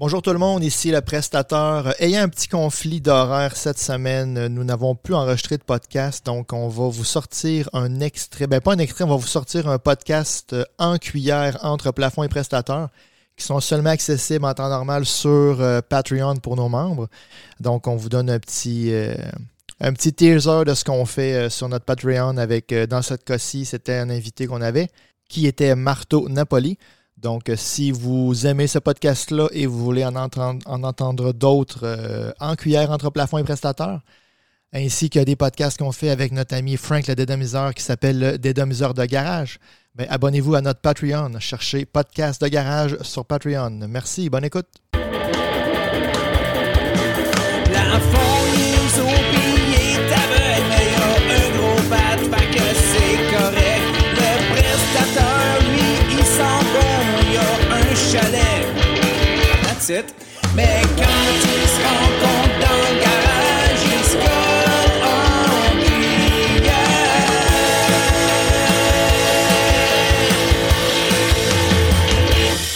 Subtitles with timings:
[0.00, 1.92] Bonjour tout le monde, ici le prestateur.
[2.00, 6.68] Ayant un petit conflit d'horaire cette semaine, nous n'avons plus enregistré de podcast, donc on
[6.68, 10.56] va vous sortir un extrait, ben pas un extrait, on va vous sortir un podcast
[10.78, 12.88] en cuillère entre plafond et prestateur
[13.36, 17.10] qui sont seulement accessibles en temps normal sur euh, Patreon pour nos membres.
[17.60, 19.14] Donc on vous donne un petit, euh,
[19.80, 23.66] un petit teaser de ce qu'on fait euh, sur notre Patreon avec, dans ce cas-ci,
[23.66, 24.88] c'était un invité qu'on avait
[25.28, 26.78] qui était Marteau Napoli.
[27.20, 32.32] Donc, si vous aimez ce podcast-là et vous voulez en entendre, en entendre d'autres euh,
[32.40, 34.00] en cuillère entre plafond et prestataire,
[34.72, 38.38] ainsi que des podcasts qu'on fait avec notre ami Frank le dédomiseur qui s'appelle le
[38.38, 39.58] dédomiseur de garage,
[39.94, 41.38] ben, abonnez-vous à notre Patreon.
[41.40, 43.86] Cherchez podcast de garage sur Patreon.
[43.88, 44.89] Merci, bonne écoute.
[59.90, 64.16] Mais quand ils se rencontrent dans le garage, se
[65.02, 66.94] en cuillère.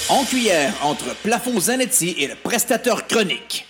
[0.08, 3.64] En cuillère, entre Plafond Zanetti et le prestateur chronique.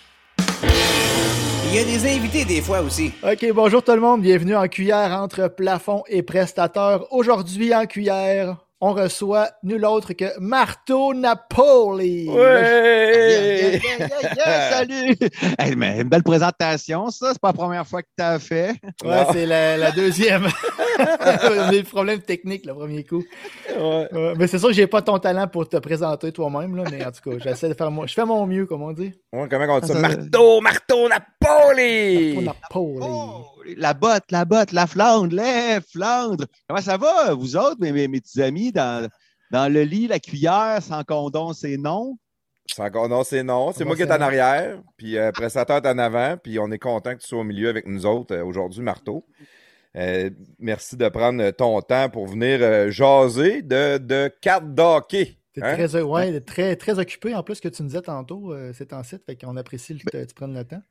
[1.69, 3.13] Il y a des invités des fois aussi.
[3.23, 4.23] OK, bonjour tout le monde.
[4.23, 7.13] Bienvenue en cuillère entre plafond et prestateur.
[7.13, 12.29] Aujourd'hui en cuillère, on reçoit nul autre que Marteau Napoli.
[12.29, 13.81] Ouais!
[14.71, 15.17] salut!
[15.59, 17.31] une belle présentation, ça.
[17.33, 18.75] C'est pas la première fois que tu as fait.
[19.03, 20.47] Ouais, c'est la, deuxième.
[20.99, 21.03] On
[21.61, 23.25] a des problèmes techniques le premier coup.
[24.37, 27.11] mais c'est sûr que j'ai pas ton talent pour te présenter toi-même, là, mais en
[27.11, 28.07] tout cas, j'essaie de faire mon...
[28.07, 29.15] Je fais mon mieux, comme on dit.
[29.33, 29.99] comment on dit ça?
[29.99, 32.35] Marteau, Marteau Napoli!
[32.35, 33.54] Marteau Napoli.
[33.77, 36.47] La botte, la botte, la Flandre, les Flandre.
[36.69, 39.09] Comment ça va, vous autres, mes, mes, petits amis, dans,
[39.51, 42.19] dans le lit, la cuillère, sans condom, c'est non?
[42.73, 43.73] Sans condom, c'est non.
[43.73, 46.79] C'est moi qui est en arrière, puis euh, prestataire est en avant, puis on est
[46.79, 49.27] content que tu sois au milieu avec nous autres euh, aujourd'hui, Marteau.
[49.97, 55.37] Euh, merci de prendre ton temps pour venir euh, jaser de, de cartes d'hockey.
[55.61, 55.75] Hein?
[55.75, 59.23] très, ouais, très, très occupé en plus que tu nous disais tantôt, c'est en site,
[59.25, 60.83] fait qu'on apprécie que tu prennes le temps.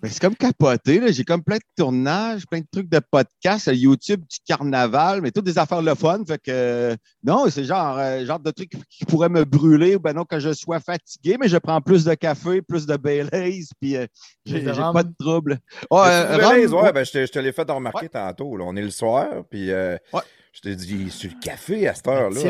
[0.00, 1.00] Ben, c'est comme capoté.
[1.12, 5.44] J'ai comme plein de tournages, plein de trucs de podcasts, YouTube, du carnaval, mais toutes
[5.44, 6.22] des affaires le fun.
[6.26, 10.12] Fait que non, c'est genre, euh, genre de trucs qui pourraient me brûler ou ben
[10.12, 13.96] non, quand je sois fatigué, mais je prends plus de café, plus de Baileys, puis
[13.96, 14.06] euh,
[14.44, 15.58] j'ai pas de trouble.
[15.90, 18.56] Oh, euh, ouais, ben, je te, l'ai fait remarquer tantôt.
[18.60, 22.40] On est le soir, puis je te dis, sur le café à cette heure-là.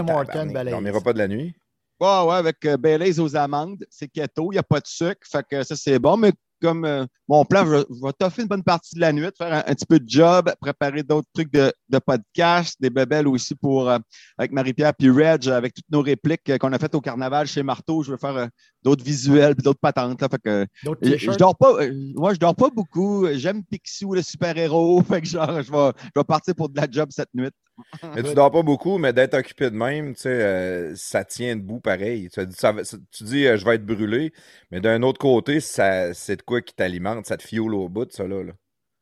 [0.75, 1.55] On n'ira pas de la nuit.
[2.01, 5.45] Ouais, ouais, avec Baileys aux amandes, c'est keto, il n'y a pas de sucre, fait
[5.51, 6.31] que ça c'est bon, mais
[6.61, 9.75] comme euh, mon plan, je, vais toffer une bonne partie de la nuit, faire un,
[9.75, 13.99] petit peu de job, préparer d'autres trucs de, de, podcast, des bébelles aussi pour euh,
[14.37, 18.03] avec Marie-Pierre puis Reg, avec toutes nos répliques qu'on a faites au carnaval chez Marteau.
[18.03, 18.47] Je veux faire euh,
[18.83, 20.21] d'autres visuels puis d'autres patentes.
[20.21, 20.67] Là, fait que,
[21.03, 21.79] je, dors pas,
[22.15, 23.27] moi, je dors pas beaucoup.
[23.33, 25.03] J'aime Pixiou, le super-héros.
[25.09, 27.51] Fait que genre, je vais, je vais partir pour de la job cette nuit.
[28.15, 31.57] Mais tu dors pas beaucoup, mais d'être occupé de même, tu sais, euh, ça tient
[31.57, 32.29] debout pareil.
[32.31, 34.33] Tu, dis, euh, je vais être brûlé,
[34.71, 38.13] mais d'un autre côté, c'est de quoi qui t'alimente, ça te fiole au bout de
[38.13, 38.43] ça là.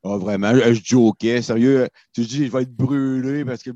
[0.05, 1.89] Ah, vraiment, je, je jokais, sérieux.
[2.15, 3.71] Tu dis, je vais être brûlé parce que,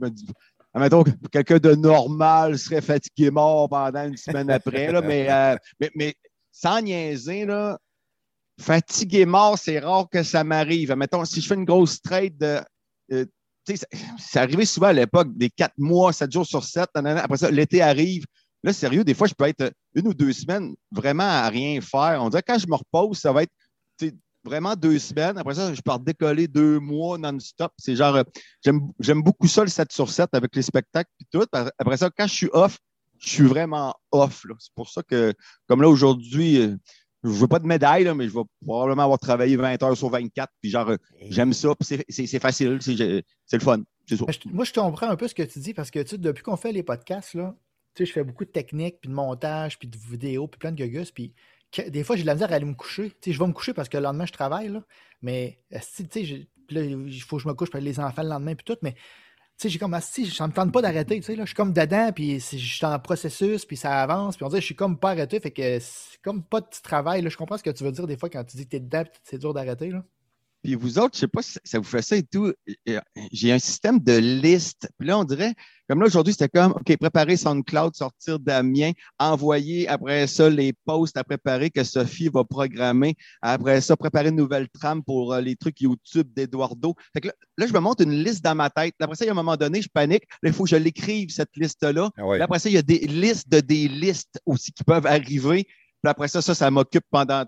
[0.75, 5.57] admettons que quelqu'un de normal serait fatigué mort pendant une semaine après, là, mais, euh,
[5.81, 6.15] mais, mais,
[6.53, 7.79] sans niaiser, là,
[8.61, 10.95] fatigué mort, c'est rare que ça m'arrive.
[10.95, 12.37] Mettons, si je fais une grosse trade
[13.09, 13.29] de
[14.19, 16.89] ça arrivait souvent à l'époque, des quatre mois, sept jours sur sept.
[16.95, 18.25] Après ça, l'été arrive.
[18.63, 22.21] Là, sérieux, des fois, je peux être une ou deux semaines vraiment à rien faire.
[22.23, 23.53] On dirait que quand je me repose, ça va être
[24.45, 25.39] vraiment deux semaines.
[25.39, 27.73] Après ça, je pars décoller deux mois non-stop.
[27.79, 28.23] C'est genre, euh,
[28.99, 31.47] j'aime beaucoup ça, le 7 sur 7 avec les spectacles et tout.
[31.53, 32.79] Après ça, quand je suis off,
[33.19, 34.45] je suis vraiment off.
[34.59, 35.35] C'est pour ça que,
[35.67, 36.77] comme là, aujourd'hui, euh,
[37.23, 40.09] je veux pas de médaille, là, mais je vais probablement avoir travaillé 20 heures sur
[40.09, 40.51] 24.
[40.61, 40.93] Puis genre,
[41.29, 41.75] j'aime ça.
[41.75, 42.79] Puis c'est facile.
[42.81, 43.83] C'est le fun.
[44.47, 46.73] moi, je comprends un peu ce que tu dis parce que tu depuis qu'on fait
[46.73, 47.55] les podcasts, là,
[47.95, 50.73] tu sais, je fais beaucoup de techniques, puis de montage, puis de vidéos, puis plein
[50.73, 51.11] de gugus.
[51.11, 51.35] Puis
[51.89, 53.11] des fois, j'ai de la misère à aller me coucher.
[53.11, 54.69] Tu sais, je vais me coucher parce que le lendemain, je travaille.
[54.69, 54.83] Là,
[55.23, 58.65] mais tu sais, il faut que je me couche pour les enfants le lendemain, puis
[58.65, 58.79] tout.
[58.83, 59.01] Mais tu
[59.61, 61.73] sais, j'ai comme, si, ça me tente pas d'arrêter, tu sais, là, je suis comme
[61.73, 64.99] dedans, puis je suis en processus, puis ça avance, puis on dirait, je suis comme
[64.99, 67.85] pas arrêté, fait que c'est comme pas de travail, là, je comprends ce que tu
[67.85, 70.05] veux dire des fois quand tu dis que t'es dedans, c'est dur d'arrêter, là.
[70.63, 72.53] Puis vous autres, je sais pas si ça vous fait ça et tout.
[73.33, 74.89] J'ai un système de liste.
[74.99, 75.55] Puis là, on dirait,
[75.89, 81.17] comme là, aujourd'hui, c'était comme, OK, préparer SoundCloud, sortir Damien, envoyer après ça les posts
[81.17, 83.17] à préparer que Sophie va programmer.
[83.41, 86.95] Après ça, préparer une nouvelle trame pour euh, les trucs YouTube d'Eduardo.
[87.15, 88.95] Fait que là, je me monte une liste dans ma tête.
[89.01, 90.25] Après ça, il y a un moment donné, je panique.
[90.43, 92.11] Là, il faut que je l'écrive, cette liste-là.
[92.19, 95.65] Ah après ça, il y a des listes de des listes aussi qui peuvent arriver.
[95.65, 97.45] Puis après ça, ça, ça m'occupe pendant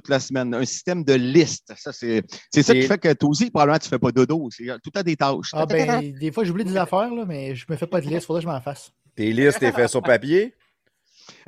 [0.00, 0.54] toute la semaine.
[0.54, 1.72] Un système de liste.
[1.76, 4.48] Ça, c'est, ça qui fait que toi aussi, probablement, tu ne fais pas dodo.
[4.50, 5.50] C'est tout à des tâches.
[5.52, 8.06] Ah, ben, des fois, j'oublie des affaires, là, mais je ne me fais pas de
[8.06, 8.22] liste.
[8.22, 8.90] Il faudrait que je m'en fasse.
[9.14, 10.54] Tes listes, tu fais sur papier?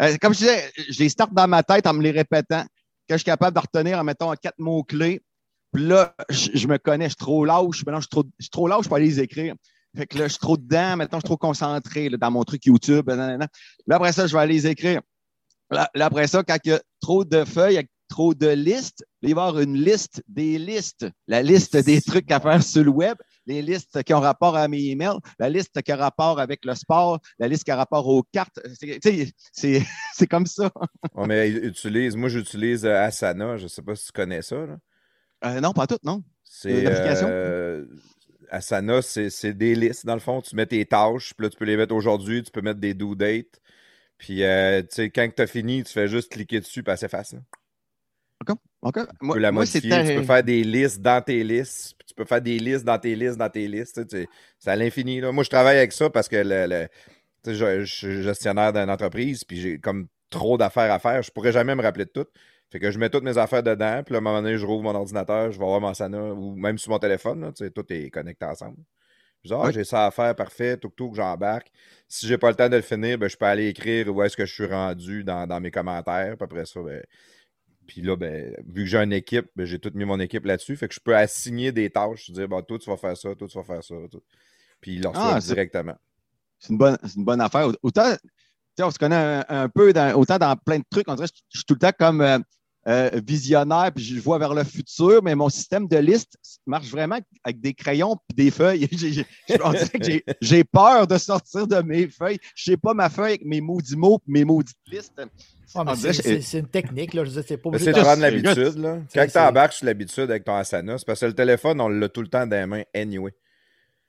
[0.01, 2.65] Euh, comme je disais, je les starte dans ma tête en me les répétant.
[3.07, 5.23] Que je suis capable de retenir en mettant quatre mots-clés.
[5.73, 7.85] Puis là, je, me connais, je suis trop lâche.
[7.85, 9.55] Maintenant, je suis trop, je suis trop lâche pour aller les écrire.
[9.95, 10.97] Fait que là, je suis trop dedans.
[10.97, 13.09] Maintenant, je suis trop concentré dans mon truc YouTube.
[13.09, 13.49] Là,
[13.91, 15.01] après ça, je vais aller les écrire.
[15.71, 19.05] Là, après ça, quand il y a trop de feuilles avec trop de listes.
[19.23, 21.07] Il va y avoir une liste des listes.
[21.27, 23.17] La liste des trucs à faire sur le web,
[23.47, 26.75] les listes qui ont rapport à mes emails, la liste qui a rapport avec le
[26.75, 28.61] sport, la liste qui a rapport aux cartes.
[29.53, 30.71] C'est comme ça.
[31.27, 33.57] mais utilise, moi, j'utilise euh, Asana.
[33.57, 34.57] Je ne sais pas si tu connais ça.
[34.57, 36.23] Euh, non, pas tout, non.
[36.45, 37.85] C'est euh,
[38.51, 40.41] Asana, c'est des listes, dans le fond.
[40.41, 42.95] Tu mets tes tâches, puis là, tu peux les mettre aujourd'hui, tu peux mettre des
[42.95, 43.61] due dates.
[44.19, 47.43] Puis, tu sais, quand tu as fini, tu fais juste cliquer dessus, puis c'est facile.
[48.83, 49.07] Encore?
[49.21, 52.41] tu peux la modifier, tu peux faire des listes dans tes listes, tu peux faire
[52.41, 54.01] des listes dans tes listes, dans tes listes.
[54.09, 55.21] C'est à l'infini.
[55.21, 56.89] Moi, je travaille avec ça parce que le,
[57.53, 61.23] je, suis gestionnaire d'une entreprise, puis j'ai comme trop d'affaires à faire.
[61.23, 62.27] Je pourrais jamais me rappeler de tout.
[62.71, 64.83] Fait que je mets toutes mes affaires dedans, puis à un moment donné, je rouvre
[64.83, 68.45] mon ordinateur, je vais voir mon Sana, ou même sur mon téléphone, tout est connecté
[68.45, 68.77] ensemble.
[69.45, 71.71] Je dis, ah, j'ai ça à faire, parfait, tout, tout que j'embarque.
[72.09, 74.37] Si j'ai pas le temps de le finir, ben, je peux aller écrire où est-ce
[74.37, 76.37] que je suis rendu dans, dans mes commentaires.
[76.37, 77.01] Puis après ça, ben,
[77.87, 80.77] puis là, ben, vu que j'ai une équipe, ben, j'ai tout mis mon équipe là-dessus.
[80.77, 82.31] Fait que je peux assigner des tâches.
[82.31, 83.95] Dire, bon, toi, tu vas faire ça, toi, tu vas faire ça.
[84.81, 85.97] Puis il leur ah, directement.
[86.59, 87.69] C'est une, bonne, une bonne affaire.
[87.83, 88.15] Autant,
[88.81, 91.09] on se connaît un, peu, dans, autant dans plein de trucs.
[91.09, 92.39] On dirait que je, suis tout le temps comme euh,
[92.89, 97.19] euh, visionnaire, puis je vois vers le futur, mais mon système de liste marche vraiment
[97.43, 98.89] avec des crayons et des feuilles.
[100.41, 102.39] J'ai peur de sortir de mes feuilles.
[102.55, 105.21] Je n'ai pas ma feuille avec mes maudits mots mes maudites listes.
[105.67, 107.25] c'est une technique, là.
[107.25, 108.99] Je c'est pas C'est de prendre l'habitude, là.
[109.13, 112.09] Quand tu embarques sur l'habitude avec ton Asana, c'est parce que le téléphone, on l'a
[112.09, 113.33] tout le temps dans les mains, anyway.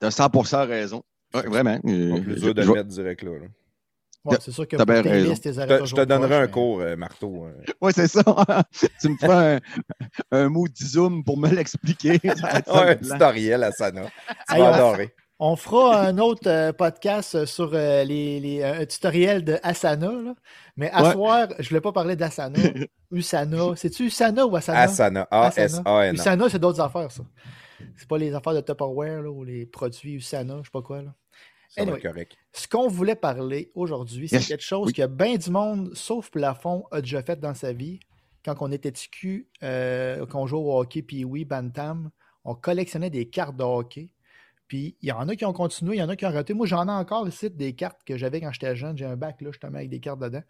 [0.00, 1.02] Tu as 100% raison.
[1.32, 1.80] vraiment.
[1.84, 3.30] C'est plus dur de le mettre direct là.
[4.28, 7.44] Ouais, c'est sûr que tes listes, Je te donnerai un cours, euh, marteau.
[7.44, 7.72] Hein.
[7.80, 8.22] Oui, c'est ça.
[9.00, 9.60] tu me fais un,
[10.30, 12.20] un mot zoom pour me l'expliquer.
[12.66, 14.02] un tutoriel à Sana.
[14.48, 15.14] Tu vas adorer.
[15.40, 20.10] On fera un autre euh, podcast sur euh, les, les, un tutoriel de Asana.
[20.10, 20.34] Là.
[20.76, 22.58] Mais à soir, je ne voulais pas parler d'Asana.
[23.12, 23.76] Usana.
[23.76, 24.80] C'est-tu Usana ou Asana?
[24.80, 25.28] Asana.
[25.30, 26.16] A-S-A-N.
[26.16, 27.22] Usana, c'est d'autres affaires, ça.
[27.96, 31.02] C'est pas les affaires de Tupperware là, ou les produits Usana, je sais pas quoi.
[31.02, 31.14] Là.
[32.52, 37.00] Ce qu'on voulait parler aujourd'hui, c'est quelque chose que bien du monde, sauf Plafond, a
[37.00, 38.00] déjà fait dans sa vie.
[38.44, 42.10] Quand on était TQ, euh, qu'on jouait au hockey, puis oui, Bantam,
[42.44, 44.10] on collectionnait des cartes de hockey.
[44.68, 46.54] Puis il y en a qui ont continué, il y en a qui ont arrêté.
[46.54, 48.96] Moi, j'en ai encore ici des cartes que j'avais quand j'étais jeune.
[48.96, 50.42] J'ai un bac là, justement, avec des cartes dedans.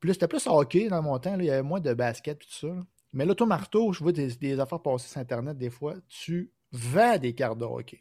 [0.00, 2.52] Plus c'était plus hockey dans mon temps, il y avait moins de basket et tout
[2.52, 2.74] ça.
[3.12, 5.94] Mais là, toi, marteau, je vois des, affaires passer sur Internet des fois.
[6.08, 8.00] Tu vends des cartes de hockey.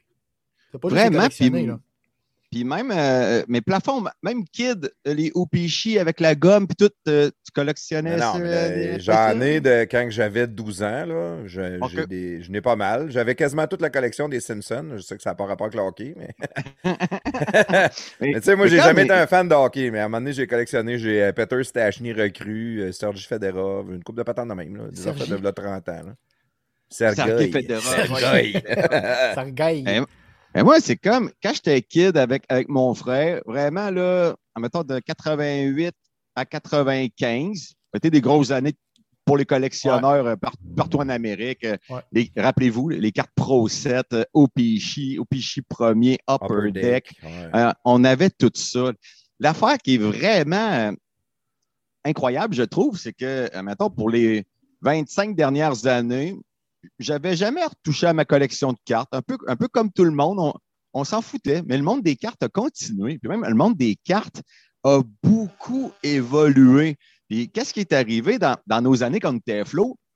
[0.72, 1.80] C'est pas Vraiment, juste là.
[2.52, 7.30] Puis même euh, mes plafonds, même Kid, les Opichi avec la gomme, puis tout, euh,
[7.46, 8.34] tu collectionnais ça?
[9.00, 11.06] J'en ai de quand j'avais 12 ans.
[11.06, 11.38] Là.
[11.46, 13.12] Je, n'ai pas mal.
[13.12, 14.92] J'avais quasiment toute la collection des Simpsons.
[14.96, 16.34] Je sais que ça n'a pas rapport avec le hockey, mais.
[18.22, 20.22] mais tu sais, moi, j'ai jamais été un fan de hockey, mais à un moment
[20.22, 20.98] donné, j'ai collectionné.
[20.98, 24.78] J'ai euh, Peter Stachny recru, Serge Federov, une coupe de patente de même.
[24.78, 25.92] Là, des affaires de 30 ans.
[25.92, 26.14] Là.
[26.90, 27.84] Sergei Federov.
[28.08, 30.06] Sergei.
[30.58, 34.84] Mais moi, c'est comme quand j'étais kid avec, avec mon frère, vraiment, là, en mettant
[34.84, 35.94] de 88
[36.34, 38.74] à 95, c'était des grosses années
[39.24, 40.36] pour les collectionneurs euh,
[40.76, 41.64] partout en Amérique.
[41.64, 41.78] Euh,
[42.36, 47.14] rappelez-vous, les cartes Pro 7, euh, OPC, OPC premier, Upper, Deck.
[47.86, 48.94] on avait tout ça.
[49.40, 50.92] L'affaire qui est vraiment
[52.04, 54.44] incroyable, je trouve, c'est que, mettons, pour les
[54.82, 56.36] 25 dernières années,
[57.00, 59.10] j'avais jamais retouché à ma collection de cartes.
[59.12, 60.54] Un peu, un peu comme tout le monde,
[60.94, 63.20] on, s'en foutait, mais le monde des cartes a continué.
[63.20, 64.42] Puis même le monde des cartes
[64.84, 66.98] a beaucoup évolué.
[67.30, 69.66] Puis qu'est-ce qui est arrivé dans, nos années quand on était à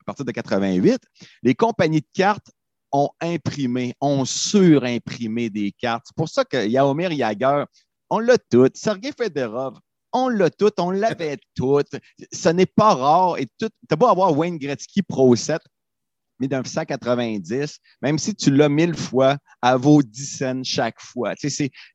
[0.05, 0.99] partir de 88?
[1.43, 2.51] Les compagnies de cartes
[2.91, 6.05] ont imprimé, ont surimprimé des cartes.
[6.07, 7.63] C'est pour ça que Yaomir Yager,
[8.09, 8.69] on l'a tout.
[8.73, 9.79] Sergei Federov,
[10.13, 11.79] on l'a tout, on l'avait tout.
[12.31, 13.37] Ce n'est pas rare.
[13.37, 15.61] Et tout, tu as beau avoir Wayne Gretzky Pro 7,
[16.41, 21.33] 1990, même si tu l'as mille fois, à vaut 10 cents chaque fois.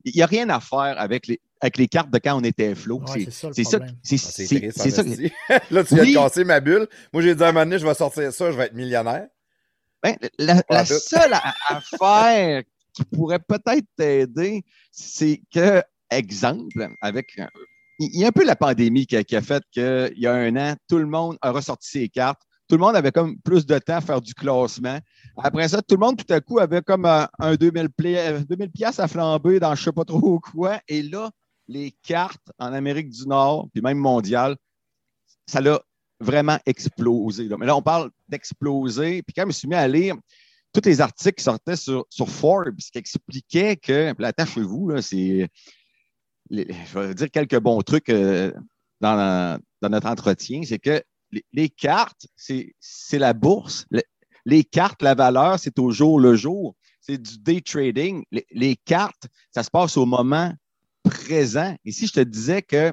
[0.04, 2.74] Il n'y a rien à faire avec les, avec les cartes de quand on était
[2.74, 3.02] flow.
[3.06, 3.50] c'est ça.
[3.52, 3.78] C'est ça.
[4.90, 5.02] Ça.
[5.70, 6.86] Là, tu viens de casser ma bulle.
[7.12, 9.26] Moi, j'ai dit à un moment donné, je vais sortir ça, je vais être millionnaire.
[10.02, 11.34] Ben, la, seule
[11.68, 12.62] affaire
[12.92, 14.62] qui pourrait peut-être t'aider,
[14.92, 17.36] c'est que, exemple, avec.
[17.98, 20.34] Il y a un peu la pandémie qui a, qui a fait qu'il y a
[20.34, 23.66] un an, tout le monde a ressorti ses cartes tout le monde avait comme plus
[23.66, 24.98] de temps à faire du classement.
[25.36, 27.88] Après ça, tout le monde, tout à coup, avait comme un, 2000,
[28.48, 30.80] 2000 pièces à flamber dans je sais pas trop quoi.
[30.88, 31.30] Et là,
[31.68, 34.56] les cartes en Amérique du Nord, puis même mondial,
[35.46, 35.80] ça l'a
[36.20, 37.48] vraiment explosé.
[37.58, 39.22] Mais là, on parle d'exploser.
[39.22, 40.16] Puis quand je me suis mis à lire
[40.72, 45.48] tous les articles qui sortaient sur, Forbes qui expliquaient que, là, attachez-vous, c'est,
[46.50, 48.52] je vais dire quelques bons trucs euh,
[49.00, 51.02] dans, dans notre entretien, c'est que
[51.52, 53.86] les, cartes, c'est la bourse.
[54.44, 56.74] les cartes, la valeur, c'est au jour le jour.
[57.00, 58.24] C'est du day trading.
[58.50, 60.52] Les, cartes, ça se passe au moment
[61.04, 61.76] présent.
[61.84, 62.92] Et si je te disais que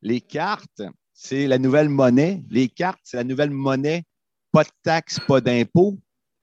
[0.00, 4.04] les cartes, c'est la nouvelle monnaie, les cartes, c'est la nouvelle monnaie,
[4.52, 5.98] pas de taxes, pas d'impôts.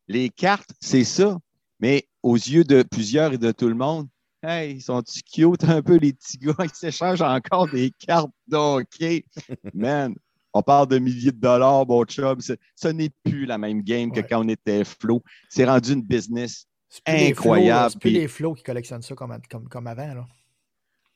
[0.08, 1.38] Les cartes, c'est ça.
[1.80, 4.08] Mais aux yeux de plusieurs et de tout le monde,
[4.44, 6.54] hey, ils sont-tu cute un peu, les petits gars?
[6.64, 9.26] Ils s'échangent encore des cartes d'hockey.
[9.74, 10.16] Man,
[10.54, 12.40] on parle de milliers de dollars, bon chum.
[12.42, 15.22] Ce n'est plus la même game que quand on était flow.
[15.50, 16.66] C'est rendu une business
[17.06, 17.92] incroyable.
[17.92, 19.38] C'est plus les flows qui collectionnent ça comme,
[19.70, 20.14] comme, avant.
[20.14, 20.26] Là.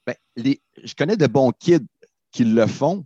[0.05, 1.87] Ben, je connais de bons kids
[2.31, 3.05] qui le font.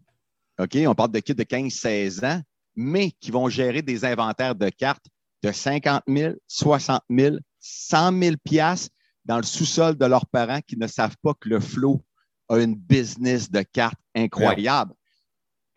[0.60, 0.76] OK?
[0.88, 2.42] On parle de kids de 15-16 ans,
[2.76, 5.06] mais qui vont gérer des inventaires de cartes
[5.44, 8.90] de 50 000, 60 000, 100 000 piastres
[9.24, 12.04] dans le sous-sol de leurs parents qui ne savent pas que le flow
[12.50, 14.94] a une business de cartes incroyable.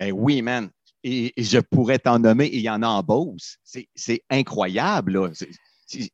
[0.01, 0.71] Ben oui, man.
[1.05, 3.59] Et, je pourrais t'en nommer, et il y en a en Beauce.
[3.95, 5.33] C'est incroyable.
[5.89, 6.11] J'ai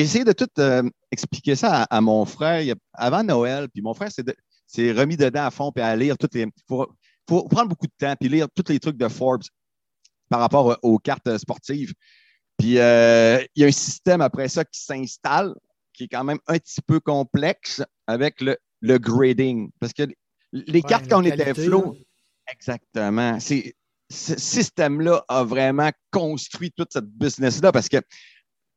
[0.00, 4.92] essayé de tout euh, expliquer ça à, mon frère avant Noël, puis mon frère s'est
[4.92, 6.42] remis dedans à fond, puis à lire toutes les.
[6.42, 6.86] Il faut,
[7.26, 9.44] prendre beaucoup de temps, puis lire tous les trucs de Forbes
[10.28, 11.92] par rapport aux cartes sportives.
[12.58, 15.54] Puis euh, il y a un système après ça qui s'installe,
[15.92, 18.56] qui est quand même un petit peu complexe avec le,
[18.98, 19.70] grading.
[19.80, 20.02] Parce que
[20.52, 21.96] les cartes, quand on était flow,
[22.52, 23.38] Exactement.
[23.40, 23.72] ce
[24.10, 27.98] système-là a vraiment construit toute cette business-là parce que,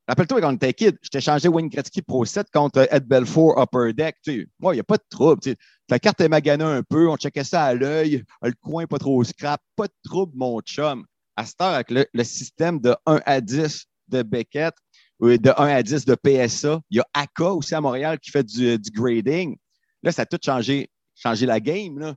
[0.07, 3.59] rappelle-toi, quand on était kid, je t'ai changé Wayne Gretzky Pro 7 contre Ed Belfour
[3.59, 4.17] Upper Deck.
[4.59, 5.41] moi, il n'y a pas de trouble.
[5.89, 9.23] La carte est maganée un peu, on checkait ça à l'œil, le coin pas trop
[9.23, 11.05] scrap, pas de trouble, mon chum.
[11.35, 14.75] À cette heure, avec le, système de 1 à 10 de Beckett,
[15.19, 18.43] de 1 à 10 de PSA, il y a ACA aussi à Montréal qui fait
[18.43, 19.57] du, grading.
[20.03, 21.97] Là, ça a tout changé, changé la game.
[21.97, 22.13] Là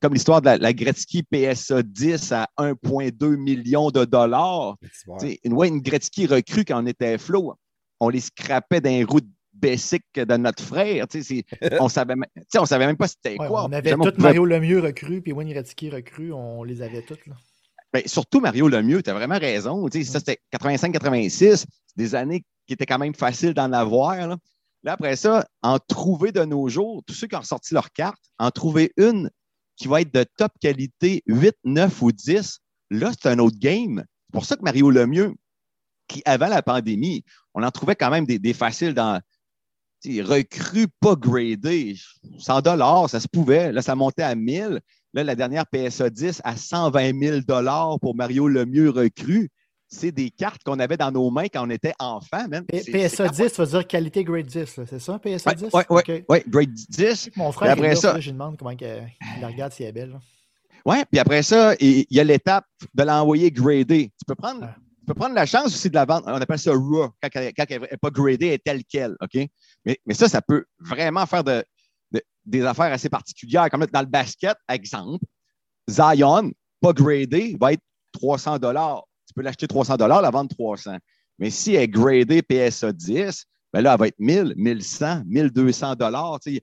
[0.00, 4.76] comme l'histoire de la, Gretzky PSA 10 à 1,2 million de dollars.
[5.44, 7.54] Une, une Gretzky recrue quand on était flot,
[8.00, 11.06] on les scrapait d'un route basic de notre frère.
[11.80, 12.14] on ne savait,
[12.64, 13.64] savait même pas c'était quoi.
[13.64, 17.26] On avait tout Mario Lemieux recru, puis Wayne Gretzky recru, on les avait toutes.
[17.26, 17.34] Là.
[17.92, 19.86] Ben, surtout Mario Lemieux, tu as vraiment raison.
[19.90, 21.64] Ça, c'était 85-86,
[21.96, 24.14] des années qui étaient quand même faciles d'en avoir.
[24.14, 24.36] Là.
[24.88, 28.50] Après ça, en trouver de nos jours, tous ceux qui ont sorti leur carte, en
[28.50, 29.30] trouver une
[29.76, 34.04] qui va être de top qualité 8, 9 ou 10, là, c'est un autre game.
[34.26, 35.34] C'est pour ça que Mario Lemieux,
[36.08, 39.20] qui avant la pandémie, on en trouvait quand même des, faciles dans
[40.04, 41.96] recrues pas gradés.
[42.38, 43.72] 100 dollars, ça se pouvait.
[43.72, 44.80] Là, ça montait à 1000.
[45.14, 49.50] Là, la dernière PSA 10 à 120 000 dollars pour Mario Lemieux recru
[49.88, 52.46] c'est des cartes qu'on avait dans nos mains quand on était enfant.
[52.48, 52.64] Même.
[52.66, 55.68] PSA 10, ça veut dire qualité grade 10, c'est ça, PSA 10?
[56.28, 57.30] Oui, grade 10.
[57.36, 60.20] Mon frère, après ça, je lui demande comment il regarde si elle est belle.
[60.84, 62.64] Oui, puis après ça, il y a l'étape
[62.94, 64.12] de l'envoyer gradé.
[64.18, 64.68] Tu peux prendre.
[65.00, 66.24] Tu peux prendre la chance aussi de la vendre.
[66.26, 69.16] On appelle ça raw, quand, elle n'est pas gradée, elle est telle qu'elle.
[69.22, 69.48] OK?
[69.84, 71.64] Mais, mais, ça, ça peut vraiment faire de,
[72.44, 73.70] des affaires assez particulières.
[73.70, 75.24] Comme dans le basket, exemple,
[75.88, 78.58] Zion, pas gradé, va être 300
[79.28, 80.96] tu peux l'acheter 300 la vendre 300.
[81.38, 85.94] Mais si elle est gradée PSA 10, ben là, elle va être 1000, 1100, 1200
[85.94, 86.40] dollars.
[86.46, 86.60] Il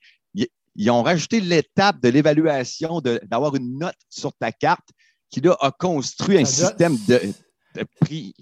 [0.76, 4.90] ils ont rajouté l'étape de l'évaluation, d'avoir une note sur ta carte
[5.30, 7.34] qui là, a construit un système de,
[8.02, 8.34] prix.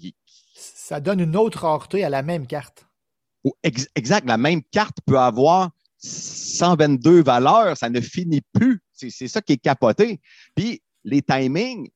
[0.54, 2.86] Ça donne une autre rareté à la même carte.
[3.62, 4.26] exact.
[4.26, 7.76] La même carte peut avoir 122 valeurs.
[7.76, 8.80] Ça ne finit plus.
[8.92, 10.20] C'est ça qui est capoté.
[10.54, 11.88] Puis les timings,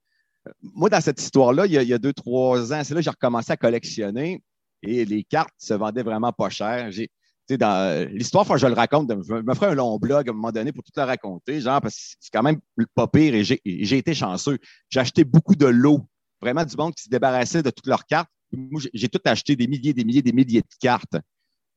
[0.62, 3.52] moi, dans cette histoire-là, il, y a deux, trois ans, c'est là que j'ai recommencé
[3.52, 4.42] à collectionner
[4.82, 6.90] et les cartes se vendaient vraiment pas cher.
[6.90, 7.10] J'ai,
[7.50, 10.72] dans l'histoire, je le raconte, je me ferai un long blog à un moment donné
[10.72, 12.60] pour tout le raconter, genre, parce que c'est quand même
[12.94, 14.58] pas pire et j'ai été chanceux.
[14.90, 16.06] J'ai acheté beaucoup de lots,
[16.42, 18.28] vraiment du monde qui se débarrassait de toutes leurs cartes.
[18.52, 21.16] Moi, j'ai tout acheté des milliers, des milliers, des milliers de cartes.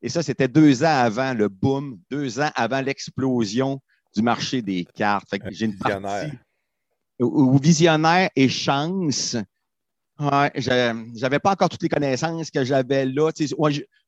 [0.02, 3.82] Et ça, c'était deux ans avant le boom, deux ans avant l'explosion
[4.16, 5.34] du marché des cartes.
[5.52, 6.32] j'ai une partie
[7.22, 9.38] ou visionnaire et chance.
[10.20, 13.32] Ouais, j'avais pas encore toutes les connaissances que j'avais là.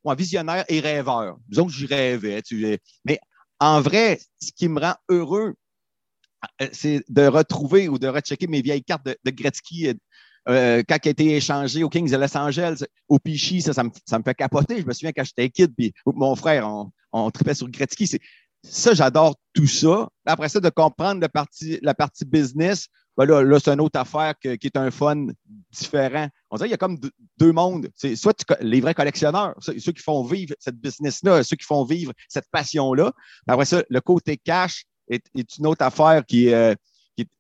[0.03, 1.37] Moi, visionnaire et rêveur.
[1.47, 2.41] Disons que j'y rêvais.
[2.41, 3.19] Tu, mais
[3.59, 5.55] en vrai, ce qui me rend heureux,
[6.61, 9.93] euh, c'est de retrouver ou de rechecker mes vieilles cartes de, Gretzky euh,
[10.49, 13.83] euh, quand il a été échangé aux Kings de Los Angeles, au Pichy, ça, ça
[13.83, 14.81] me, fait capoter.
[14.81, 18.19] Je me souviens quand j'étais kid, puis mon frère, on, on tripait sur Gretzky.
[18.63, 20.07] Ça, j'adore tout ça.
[20.25, 24.33] Après ça, de comprendre la partie, la partie business, ben là, c'est une autre affaire
[24.39, 25.27] qui est un fun
[25.71, 26.27] différent.
[26.49, 26.97] On dirait qu'il y a comme
[27.37, 27.89] deux mondes.
[27.95, 32.11] C'est soit les vrais collectionneurs, ceux, qui font vivre cette business-là, ceux qui font vivre
[32.27, 33.11] cette passion-là.
[33.47, 35.23] Après ça, le côté cash est,
[35.59, 36.75] une autre affaire qui, est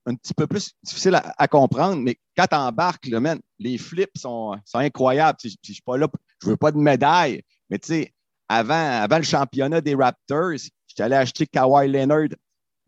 [0.05, 2.01] un petit peu plus difficile à, comprendre.
[2.01, 3.09] Mais quand tu embarques,
[3.57, 5.39] les flips sont, incroyables.
[5.41, 6.07] Je ne
[6.41, 8.13] je veux pas de médaille, mais tu sais,
[8.47, 10.59] avant, avant le championnat des Raptors,
[10.93, 12.29] j'étais allé acheter Kawhi Leonard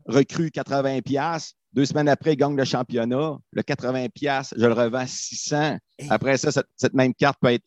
[0.06, 1.52] recrue 80$.
[1.72, 3.38] Deux semaines après, il gagne le championnat.
[3.52, 5.78] Le 80$, je le revends 600.
[6.08, 7.64] Après ça, cette, même carte peut être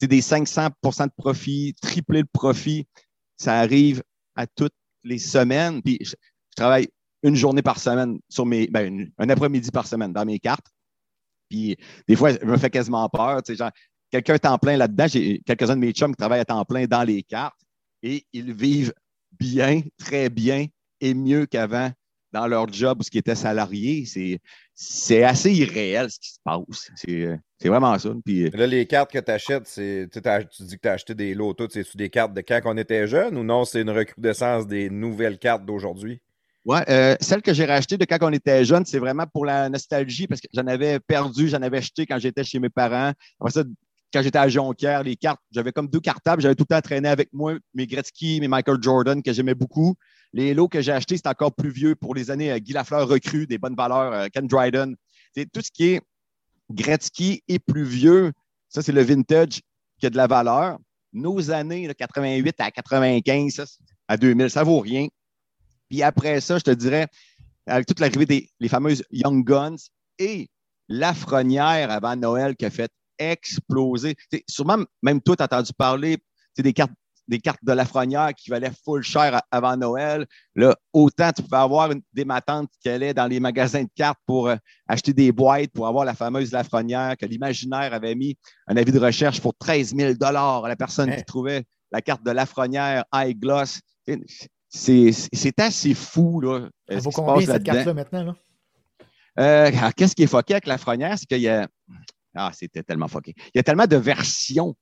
[0.00, 2.86] des 500% de profit, tripler le profit.
[3.36, 4.02] Ça arrive
[4.36, 4.74] à toutes
[5.04, 5.82] les semaines.
[5.82, 6.14] Puis je,
[6.56, 6.88] travaille
[7.22, 10.66] une journée par semaine sur mes, ben, un après-midi par semaine dans mes cartes.
[11.48, 13.40] Puis des fois, je me fais quasiment peur.
[13.46, 13.70] Genre,
[14.10, 15.06] quelqu'un est en plein là-dedans.
[15.08, 17.58] J'ai quelques-uns de mes chums qui travaillent à temps plein dans les cartes
[18.02, 18.92] et ils vivent
[19.32, 20.66] bien, très bien
[21.00, 21.90] et mieux qu'avant
[22.32, 24.04] dans leur job ou ce qui était salarié.
[24.74, 26.90] C'est assez irréel ce qui se passe.
[26.96, 28.10] C'est vraiment ça.
[28.24, 30.08] Puis, là, les cartes que tu achètes, tu
[30.66, 33.36] dis que tu as acheté des lots, c'est-tu des cartes de quand on était jeune
[33.38, 36.20] ou non, c'est une recrudescence des nouvelles cartes d'aujourd'hui?
[36.64, 39.70] Oui, euh, celle que j'ai rachetée de quand on était jeune, c'est vraiment pour la
[39.70, 43.12] nostalgie parce que j'en avais perdu, j'en avais acheté quand j'étais chez mes parents.
[43.40, 43.64] Après ça,
[44.12, 47.08] quand j'étais à Jonquière, les cartes, j'avais comme deux cartables, j'avais tout le temps traîné
[47.08, 49.94] avec moi mes Gretzky, mes Michael Jordan que j'aimais beaucoup.
[50.32, 53.08] Les lots que j'ai achetés, c'est encore plus vieux pour les années euh, Guy Lafleur
[53.08, 54.94] recrue, des bonnes valeurs, euh, Ken Dryden.
[55.34, 56.00] C'est tout ce qui est
[56.70, 58.32] Gretzky et plus vieux,
[58.68, 59.62] ça, c'est le vintage
[59.98, 60.78] qui a de la valeur.
[61.12, 65.08] Nos années, de 88 à 95, à 2000, ça vaut rien.
[65.88, 67.06] Puis après ça, je te dirais,
[67.66, 69.76] avec toute l'arrivée des les fameuses Young Guns
[70.18, 70.50] et
[70.88, 74.16] la Lafrenière avant Noël qui a fait exploser.
[74.48, 76.18] sûrement, même toi, tu as entendu parler
[76.56, 76.92] des cartes
[77.28, 80.26] des cartes de la Lafrenière qui valaient full cher avant Noël.
[80.54, 84.48] Là, autant tu pouvais avoir des matantes qui allaient dans les magasins de cartes pour
[84.48, 84.56] euh,
[84.88, 88.98] acheter des boîtes pour avoir la fameuse Lafrenière que l'imaginaire avait mis un avis de
[88.98, 90.32] recherche pour 13 000 à
[90.66, 93.80] la personne qui trouvait la carte de la Lafrenière high gloss.
[94.70, 96.40] C'est assez fou.
[96.40, 98.24] Là, Ça vaut combien cette carte-là maintenant?
[98.24, 98.34] Là?
[99.38, 101.18] Euh, Qu'est-ce qui est foqué avec la Lafrenière?
[101.18, 101.68] C'est qu'il y a.
[102.38, 103.34] Ah, c'était tellement foqué.
[103.36, 104.76] Il y a tellement de versions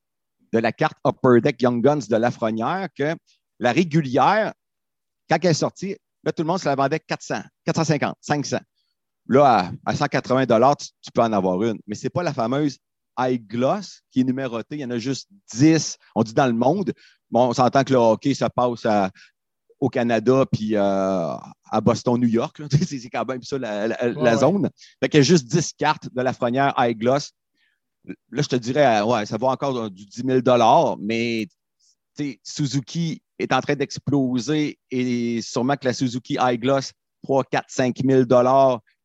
[0.53, 3.15] de la carte Upper Deck Young Guns de Lafrenière que
[3.59, 4.53] la régulière,
[5.29, 8.59] quand elle est sortie, là, tout le monde se la vendait 400, 450, 500.
[9.29, 11.79] Là, à, 180 tu, tu, peux en avoir une.
[11.87, 12.79] Mais ce n'est pas la fameuse
[13.19, 14.77] High Gloss qui est numérotée.
[14.77, 16.93] Il y en a juste 10, on dit dans le monde.
[17.31, 18.87] Bon, on s'entend que le hockey, ça passe
[19.81, 21.35] au Canada puis euh,
[21.71, 22.63] à Boston, New York.
[22.87, 24.71] C'est quand même ça la, zone.
[25.01, 27.33] Fait il y a juste 10 cartes de la Lafrenière High Gloss
[28.31, 31.47] là, je te dirais, ouais, ça vaut encore du 10 000 mais
[32.43, 36.93] Suzuki est en train d'exploser et sûrement que la Suzuki iGloss,
[37.23, 38.23] 3, 4, 5 000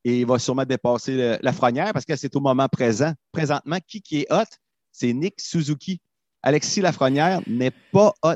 [0.04, 3.14] et va sûrement dépasser la Frenière parce que c'est au moment présent.
[3.32, 4.46] Présentement, qui, qui est hot?
[4.92, 6.00] C'est Nick Suzuki.
[6.44, 8.36] Alexis Lafrenière n'est pas hot.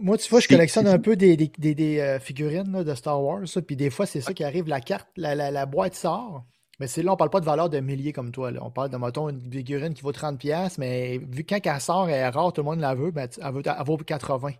[0.00, 1.50] Moi, tu vois, je collectionne un peu des,
[1.98, 5.34] euh, figurines de Star Wars, puis des fois, c'est ça qui arrive, la carte, la,
[5.34, 6.44] la boîte sort,
[6.80, 8.50] mais c'est là, on parle pas de valeur de milliers comme toi.
[8.50, 8.60] Là.
[8.62, 12.14] On parle de, mettons, une figurine qui vaut 30$, mais vu quand elle sort, elle
[12.14, 14.56] est rare, tout le monde la veut, ben, elle, vaut, elle vaut 80$.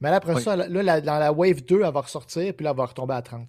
[0.00, 2.76] Mais là, après ça, là, dans la Wave 2, elle va ressortir, puis là, elle
[2.76, 3.46] va retomber à 30$.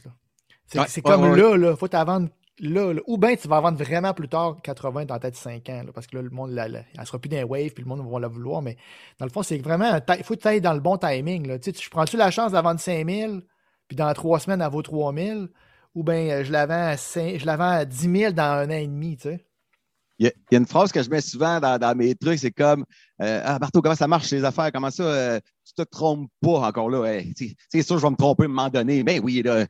[0.87, 4.57] C'est comme là, il faut t'attendre là, Ou bien tu vas vendre vraiment plus tard
[4.63, 7.37] 80 dans peut-être 5 ans, parce que là, le monde, la, elle sera plus dans
[7.37, 8.61] les waves, puis le monde va la vouloir.
[8.61, 8.77] Mais
[9.19, 11.47] dans le fond, c'est vraiment, il faut que tu ailles dans le bon timing.
[11.47, 11.59] Là.
[11.59, 13.41] Tu, tu prends-tu la chance de la vendre 5000,
[13.87, 15.49] puis dans trois semaines, elle vaut 3000,
[15.95, 19.17] ou bien je la vends à, je à 10 000 dans un an et demi,
[19.17, 19.45] tu sais.
[20.17, 22.85] Il y, a, une phrase que je mets souvent dans, mes trucs, c'est comme
[23.21, 24.71] euh, Ah, Marteau, comment ça marche les affaires?
[24.71, 27.21] Comment ça, euh, tu te trompes pas encore là?
[27.69, 29.03] c'est sûr, je vais me tromper à un moment donné.
[29.03, 29.65] Ben oui, là,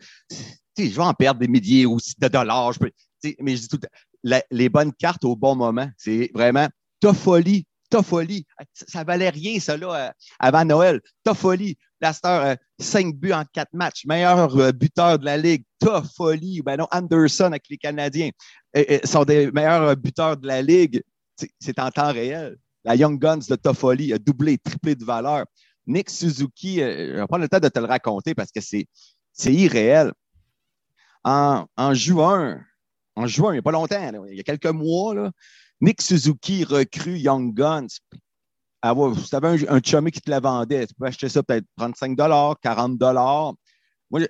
[0.78, 2.74] je vais en perdre des milliers ou de dollars.
[3.40, 3.80] mais je dis tout
[4.52, 5.90] les bonnes cartes au bon moment.
[5.98, 6.68] C'est vraiment
[7.00, 8.46] ta folie, ta folie.
[8.74, 11.02] Ça, ne valait rien, ça, là, euh, avant Noël.
[11.24, 11.76] Ta folie.
[12.02, 14.06] Laster, 5 buts en 4 matchs.
[14.06, 15.64] Meilleur buteur de la Ligue.
[15.80, 16.62] Ta folie.
[16.62, 18.32] Ben non, Anderson avec les Canadiens
[19.04, 21.02] sont des meilleurs buteurs de la Ligue.
[21.60, 22.58] C'est en temps réel.
[22.84, 25.46] La Young Guns de Toffoli a doublé, triplé de valeur.
[25.88, 29.54] Nick Suzuki, euh, je vais prendre le temps de te le raconter parce que c'est
[29.54, 30.14] irréel.
[31.24, 32.62] En, juin,
[33.16, 35.32] en juin, il n'y a pas longtemps, il y a quelques mois,
[35.82, 37.88] Nick Suzuki recrue Young Guns.
[38.88, 41.42] Ah si tu avais un, un chummy qui te la vendait, tu peux acheter ça
[41.42, 43.02] peut-être 35 40
[44.12, 44.22] Moi,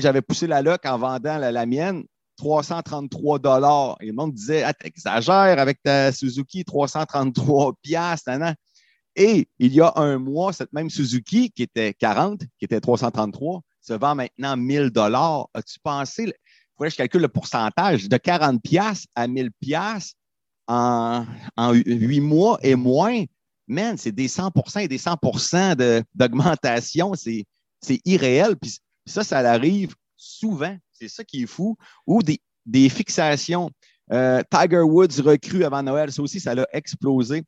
[0.00, 2.02] j'avais poussé la loc en vendant la mienne.
[2.36, 3.96] 333 dollars.
[4.00, 8.30] Et le monde disait, ah, t'exagères avec ta Suzuki, 333 piastres.
[9.14, 13.60] Et il y a un mois, cette même Suzuki qui était 40, qui était 333,
[13.80, 15.46] se vend maintenant 1000 dollars.
[15.54, 16.32] As-tu pensé, il
[16.76, 20.16] faudrait que je calcule le pourcentage, de 40 piastres à 1000 piastres
[20.66, 23.22] en, en 8 mois et moins?
[23.70, 27.12] Man, c'est des 100% et des 100% d'augmentation.
[27.14, 27.46] C'est
[28.04, 28.56] irréel.
[28.60, 30.76] Puis ça, ça arrive souvent.
[30.92, 31.76] C'est ça qui est fou.
[32.06, 33.70] Ou des, fixations.
[34.12, 37.44] Euh, Tiger Woods recrue avant Noël, ça aussi, ça l'a explosé.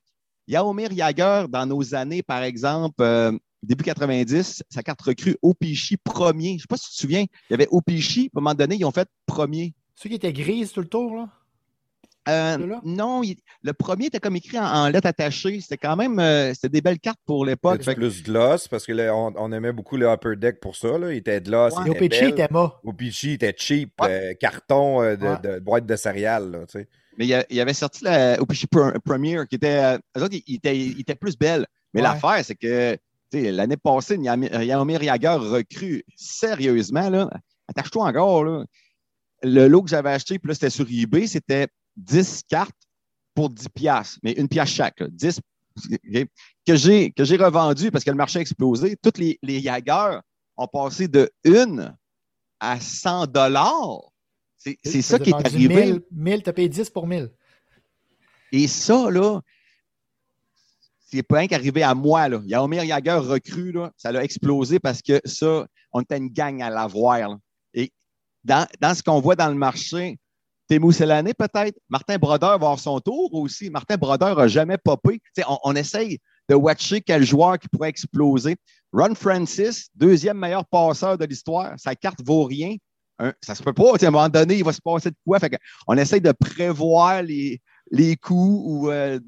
[0.47, 6.51] Yaomir Yager, dans nos années, par exemple, euh, début 90, sa carte recrue Opichi premier.
[6.51, 8.55] Je ne sais pas si tu te souviens, il y avait Opichi, à un moment
[8.55, 9.75] donné, ils ont fait premier.
[9.97, 11.29] Ceux qui étaient grises tout le tour, là?
[12.29, 13.23] Euh, non,
[13.63, 15.61] le premier était comme écrit en, lettres attachées.
[15.61, 17.83] C'était quand même euh, c'était des belles cartes pour l'époque.
[17.83, 17.95] Fait...
[17.95, 20.99] plus gloss parce que on, aimait beaucoup le upper deck pour ça.
[20.99, 21.13] Là.
[21.13, 21.75] Il était gloss.
[21.77, 21.83] Ouais.
[21.87, 22.81] Il était, était bas.
[22.85, 26.67] Opichi était cheap, euh, carton de, boîte de céréales.
[27.19, 29.99] Mais il, y avait sorti la Opichi Premier qui était,
[30.47, 31.67] il, était, plus belle.
[31.93, 32.97] Mais l'affaire, c'est que
[33.33, 37.29] l'année passée, Yamir Yager recrue sérieusement.
[37.69, 38.45] Attache-toi encore.
[38.45, 38.65] Là.
[39.43, 42.75] Le lot que j'avais acheté, puis là, c'était sur eBay, c'était 10 cartes
[43.35, 45.03] pour 10 piastres, mais une pièce chaque.
[45.03, 45.41] 10
[46.67, 48.97] que j'ai que j'ai revendu parce que le marché a explosé.
[49.03, 49.63] Toutes les, les
[50.57, 51.95] ont passé de 1
[52.61, 54.01] à 100 dollars.
[54.57, 56.01] C'est ça qui est arrivé.
[56.13, 57.31] 1000, tu as payé 10 pour 1000.
[58.53, 59.41] Et ça, là,
[61.11, 62.29] c'est pas rien qu'arrivé à moi.
[62.29, 62.41] Là.
[62.45, 66.71] Yaomir Yager recrue, là, ça a explosé parce que ça, on était une gang à
[66.71, 67.39] l'avoir.
[67.75, 67.91] Et
[68.45, 70.19] dans, dans ce qu'on voit dans le marché,
[70.69, 71.79] Témou l'année peut-être.
[71.89, 73.71] Martin Brodeur va avoir son tour aussi.
[73.71, 75.21] Martin Brodeur n'a jamais popé.
[75.47, 78.57] On, on, essaye de watcher quel joueur qui pourrait exploser.
[78.93, 81.75] Ron Francis, deuxième meilleur passeur de l'histoire.
[81.77, 82.77] Sa carte vaut rien.
[83.41, 83.93] ça se peut pas.
[84.01, 85.39] À un moment donné, il va se passer de quoi?
[85.87, 89.19] on essaye de prévoir les, les coups ou euh,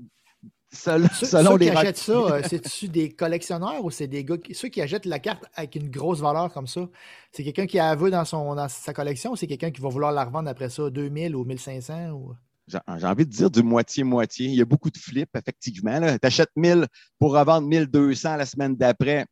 [0.74, 4.68] selon, ceux, qui achètent ça, euh, c'est-tu des collectionneurs ou c'est des gars qui, ceux
[4.68, 6.88] qui achètent la carte avec une grosse valeur comme ça?
[7.32, 9.88] C'est quelqu'un qui a vu dans, son, dans sa collection ou c'est quelqu'un qui va
[9.88, 12.10] vouloir la revendre après ça 2000 ou 1500?
[12.10, 12.34] Ou...
[12.66, 14.48] J'ai envie de dire du moitié-moitié.
[14.48, 16.00] Il y a beaucoup de flips, effectivement.
[16.00, 16.86] Tu achètes 1000
[17.18, 19.26] pour revendre 1200 la semaine d'après.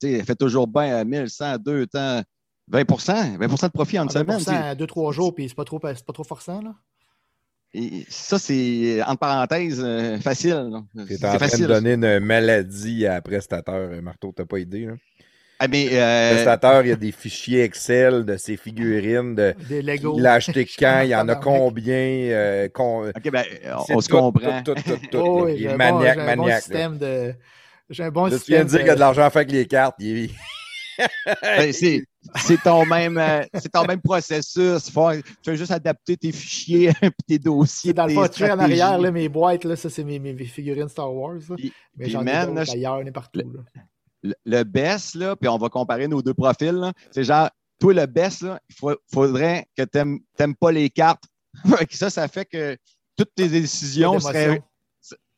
[0.00, 2.22] Tu fait toujours bien 1100, 2 temps.
[2.70, 4.38] 20% 20% de profit en une semaine.
[4.38, 6.74] 20 2-3 jours, puis c'est pas trop, pas trop forçant, là?
[8.08, 10.82] Ça, c'est, entre parenthèses, euh, facile.
[11.06, 14.86] Tu es en train de donner une maladie à prestataire, euh, Marteau, t'as pas idée.
[14.86, 14.92] Là?
[15.58, 16.34] Ah, mais, euh...
[16.34, 20.14] Prestataire, il y a des fichiers Excel de ses figurines, de des Lego.
[20.16, 21.94] il l'a acheté quand, il y en a combien.
[21.94, 23.44] Euh, OK, ben,
[23.88, 24.62] on se comprend.
[24.62, 26.36] Tout, tout, tout, oh, oui, maniaque, bon, maniaque.
[26.36, 27.34] Bon système de...
[27.88, 28.44] J'ai un bon là, système.
[28.44, 29.96] Tu viens de dire qu'il y a de l'argent à faire avec les cartes.
[29.98, 30.30] Il...
[31.42, 32.02] Ben, c'est
[32.62, 34.84] ton même euh, c'est ton même processus.
[34.84, 37.92] tu fais juste adapter tes fichiers et tes dossiers.
[37.92, 41.12] Dans le portrait en arrière, là, mes boîtes, là, ça c'est mes, mes, figurines Star
[41.12, 41.40] Wars.
[41.96, 43.40] Mais j'en ai d'ailleurs, on est partout.
[44.22, 46.92] Le, le, best, là, puis on va comparer nos deux profils.
[47.10, 49.98] C'est genre, toi, le best, là, il faudrait que tu
[50.38, 51.24] n'aimes pas les cartes.
[51.90, 52.76] ça, ça fait que
[53.16, 54.62] toutes tes décisions seraient.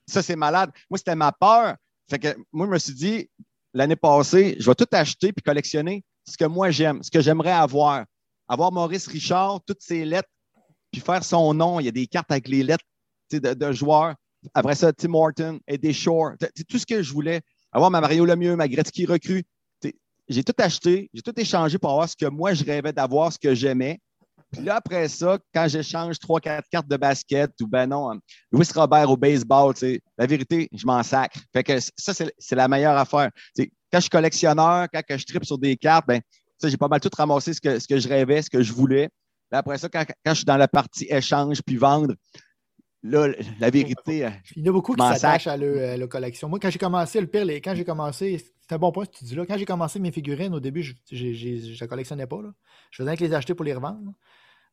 [0.06, 0.70] Ça, c'est malade.
[0.90, 1.76] Moi, c'était ma peur.
[2.10, 3.30] Fait que moi, je me suis dit,
[3.72, 7.52] l'année passée, je vais tout acheter puis collectionner ce que moi j'aime, ce que j'aimerais
[7.52, 8.04] avoir.
[8.48, 10.28] Avoir Maurice Richard, toutes ses lettres,
[10.92, 11.80] puis faire son nom.
[11.80, 12.84] Il y a des cartes avec les lettres
[13.30, 14.14] de, joueurs.
[14.52, 16.32] Après ça, Tim Horton, Eddie Shore.
[16.68, 17.40] Tout ce que je voulais.
[17.72, 19.44] Avoir ma Mario Lemieux, ma Gretzky recrue.
[20.28, 23.38] J'ai tout acheté, j'ai tout échangé pour avoir ce que moi je rêvais d'avoir, ce
[23.38, 24.00] que j'aimais.
[24.54, 28.18] Puis là, après ça, quand j'échange 3-4 cartes de basket ou ben non, euh,
[28.52, 29.74] Louis Robert au baseball,
[30.16, 31.40] la vérité, je m'en sacre.
[31.52, 33.30] Fait que ça, c'est la meilleure affaire.
[33.94, 36.20] Quand je suis collectionneur, quand je tripe sur des cartes, ben,
[36.64, 39.08] j'ai pas mal tout ramassé ce que, ce que je rêvais, ce que je voulais.
[39.52, 42.14] après ça, quand, quand, je suis dans la partie échange puis vendre,
[43.04, 43.28] là,
[43.60, 44.28] la vérité.
[44.56, 46.48] Il y en a beaucoup qui s'attachent à, la collection.
[46.48, 49.18] Moi, quand j'ai commencé, le pire, quand j'ai commencé, c'est un bon point ce que
[49.18, 49.46] tu dis là.
[49.46, 52.42] Quand j'ai commencé mes figurines, au début, je ne les collectionnais pas.
[52.42, 52.52] Là.
[52.90, 54.12] Je faisais que les acheter pour les revendre.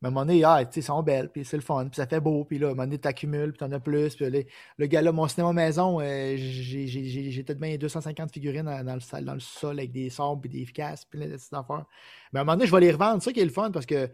[0.02, 2.08] Mais à un moment donné, ah, ils sont belles, puis c'est le fun, puis ça
[2.08, 4.16] fait beau, puis là, à un moment donné, t'accumules, puis t'en as plus.
[4.16, 9.24] Puis le gars là, mon cinéma maison, euh, j'ai peut-être bien 250 figurines dans, le,
[9.24, 11.86] dans le sol avec des sabres, puis des efficaces, puis des affaires.
[12.34, 13.22] Mais à un moment donné, je vais les revendre.
[13.22, 14.10] C'est ça qui est le fun, parce que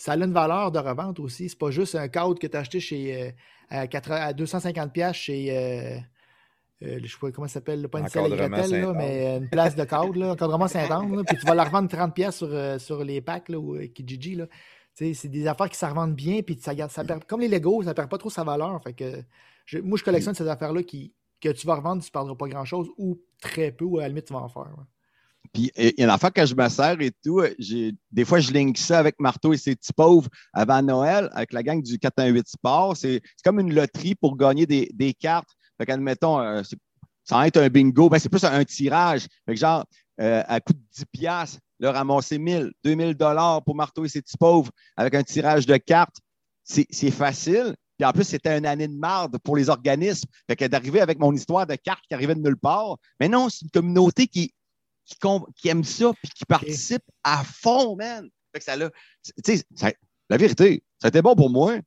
[0.00, 1.48] ça a une valeur de revente aussi.
[1.48, 3.30] C'est pas juste un cadre que tu as acheté chez, euh,
[3.70, 5.56] à, 250$ chez.
[5.56, 5.98] Euh,
[6.82, 8.48] euh, je sais pas comment ça s'appelle, pas une salle là,
[8.94, 12.80] mais une place de cadre, là, encadrement Saint-Anne, puis tu vas la revendre 30$ sur,
[12.80, 14.36] sur les packs là, ou Kijiji.
[14.36, 14.46] Là.
[14.94, 17.94] C'est des affaires qui se revendent bien, puis ça, ça perd, comme les Lego, ça
[17.94, 18.82] perd pas trop sa valeur.
[18.82, 19.24] Fait que
[19.80, 22.88] moi, je collectionne ces affaires-là qui, que tu vas revendre, tu ne perdras pas grand-chose,
[22.98, 24.68] ou très peu, ou à la limite, tu vas en faire.
[25.52, 27.42] Puis il y a une affaire que je me sers et tout.
[28.12, 31.62] Des fois, je link ça avec Marteau et ses petits pauvres avant Noël, avec la
[31.62, 32.96] gang du 418 Sport.
[32.96, 35.48] C'est comme une loterie pour gagner des, des cartes.
[35.78, 36.62] Fait qu'admettons, euh,
[37.24, 39.26] sans être un bingo, ben c'est plus un, tirage.
[39.46, 39.84] Fait que genre,
[40.20, 44.22] euh, à coût de 10 piastres, le ramasser 1000, 2000 dollars pour Marteau et ses
[44.22, 46.16] petits pauvres avec un tirage de cartes,
[46.62, 47.74] c'est facile.
[47.98, 50.28] Puis en plus, c'était une année de marde pour les organismes.
[50.48, 52.96] Fait que d'arriver avec mon histoire de cartes qui arrivait de nulle part.
[53.18, 54.54] Mais non, c'est une communauté qui,
[55.04, 58.28] qui, aiment ça puis qui participent à fond, man.
[58.52, 58.90] Fait que ça, là,
[59.76, 59.92] ça,
[60.28, 61.78] la vérité, ça a été bon pour moi.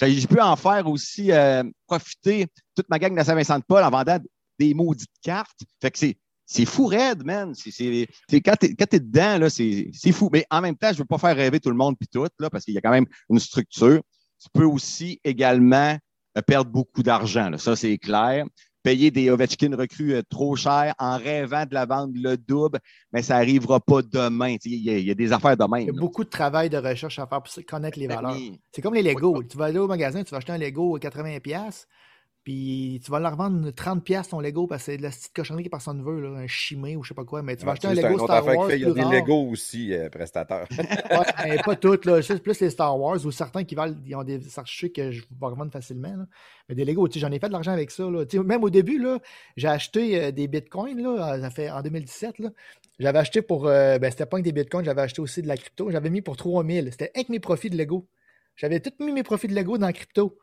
[0.00, 4.18] J'ai pu en faire aussi euh, profiter toute ma gang de Saint-Vincent-de-Paul en vendant
[4.58, 5.60] des maudites cartes.
[5.80, 6.16] Fait que c'est.
[6.52, 7.54] C'est fou raide, man.
[7.54, 8.08] C'est,
[8.40, 10.28] quand tu es, dedans, là, c'est, fou.
[10.32, 12.26] Mais en même temps, je ne veux pas faire rêver tout le monde puis tout,
[12.40, 14.02] là, parce qu'il y a quand même une structure.
[14.42, 15.96] Tu peux aussi également
[16.36, 17.56] euh, perdre beaucoup d'argent.
[17.56, 18.46] Ça, c'est clair
[18.82, 22.78] payer des Ovechkin recrues euh, trop cher en rêvant de la vendre le double,
[23.12, 24.56] mais ça n'arrivera pas demain.
[24.64, 25.82] Il y, a des affaires de même.
[25.82, 28.38] Il y a beaucoup de travail de recherche à faire pour connaître les ben valeurs.
[28.72, 29.42] C'est comme les Lego.
[29.42, 31.84] Tu vas aller au magasin, tu vas acheter un Lego à 80$,
[32.50, 35.62] puis tu vas leur revendre 30$ ton Lego parce que c'est de la petite cochonnerie
[35.62, 37.42] que personne ne veut, là, un chimé ou je sais pas quoi.
[37.42, 38.72] Mais tu vas acheter un Lego Star Wars.
[38.72, 40.66] Il y a des Lego aussi, euh, prestataires.
[41.44, 42.20] ouais, pas toutes, là.
[42.22, 45.20] C'est plus les Star Wars ou certains qui valent, ils ont des archives que je
[45.20, 46.16] vais revendre facilement.
[46.16, 46.26] Là.
[46.68, 48.02] Mais des Lego, j'en ai fait de l'argent avec ça.
[48.10, 48.24] Là.
[48.42, 49.00] Même au début,
[49.56, 52.40] j'ai acheté euh, des bitcoins, là, ça fait en 2017.
[52.40, 52.50] Là.
[52.98, 53.68] J'avais acheté pour.
[53.68, 55.88] Euh, ben, c'était pas que des bitcoins, j'avais acheté aussi de la crypto.
[55.92, 56.88] J'avais mis pour 3000.
[56.90, 58.08] C'était avec mes profits de Lego.
[58.56, 60.36] J'avais tout mis mes profits de Lego dans la crypto.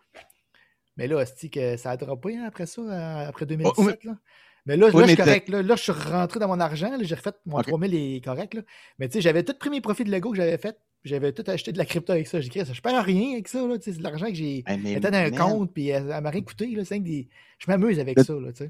[0.97, 4.03] Mais là, c'est que ça a droppé hein, après ça, euh, après 2017.
[4.03, 4.17] là.
[4.65, 5.49] Mais là, là, je suis correct.
[5.49, 6.91] Là, je suis rentré dans mon argent.
[7.01, 8.53] J'ai refait mon 3000 est correct.
[8.53, 8.61] Là.
[8.99, 10.77] Mais tu sais, j'avais tout pris mes profits de Lego que j'avais fait.
[11.05, 12.41] J'avais tout acheté de la crypto avec ça.
[12.41, 13.59] J'ai dit, je perds rien avec ça.
[13.79, 15.73] C'est de l'argent que j'ai mis dans un compte.
[15.73, 16.67] Puis elle, m'a rien coûté.
[16.75, 17.29] Là, des...
[17.59, 18.33] Je m'amuse avec ça.
[18.33, 18.69] Là, tu,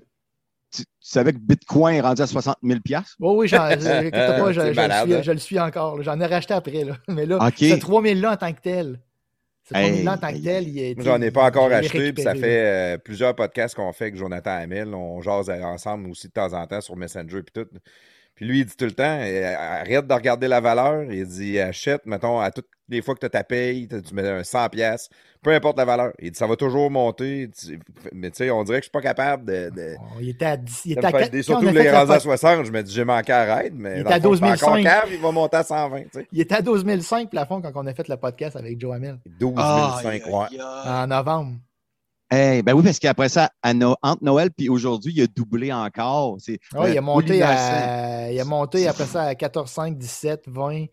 [0.70, 2.80] tu savais que Bitcoin est rendu à 60 000
[3.20, 6.04] oh, Oui, pas, je, je, le suis encore.
[6.04, 6.84] J'en ai racheté après.
[6.84, 6.98] Là.
[7.08, 7.72] Mais là, okay.
[7.72, 9.00] ce 3000 là en tant que tel.
[11.00, 14.52] J'en ai pas encore acheté, puis ça fait euh, plusieurs podcasts qu'on fait avec Jonathan
[14.52, 14.94] Hamel.
[14.94, 17.68] On jase ensemble aussi de temps en temps sur Messenger puis tout.
[18.38, 21.12] Puis lui, il dit tout le temps euh, arrête de regarder la valeur.
[21.12, 24.42] Il dit achète, mettons, à toutes les fois que tu ta paye, tu mets un
[24.42, 25.10] 100$,
[25.42, 26.14] peu importe la valeur.
[26.20, 27.50] Il dit ça va toujours monter.
[28.14, 29.96] Mais tu sais, on dirait que je suis pas capable de.
[30.00, 30.82] Oh, il était à 10.
[30.86, 33.56] Il était à 4, surtout les rendus à 60, je me dis j'ai manqué à
[33.56, 34.76] raid, mais il était à 12 500.
[34.78, 36.02] il va monter à 120.
[36.32, 39.18] Il était à 12 500 plafond quand on a fait le podcast avec Joe Hamel.
[39.40, 40.62] 12 500, ouais.
[40.86, 41.54] En novembre.
[42.30, 46.38] Hey, ben oui, parce qu'après ça, entre Noël puis aujourd'hui, il a doublé encore.
[46.48, 46.60] Oui,
[46.90, 50.86] il, a monté à, il a monté après ça à 14, 5, 17, 20.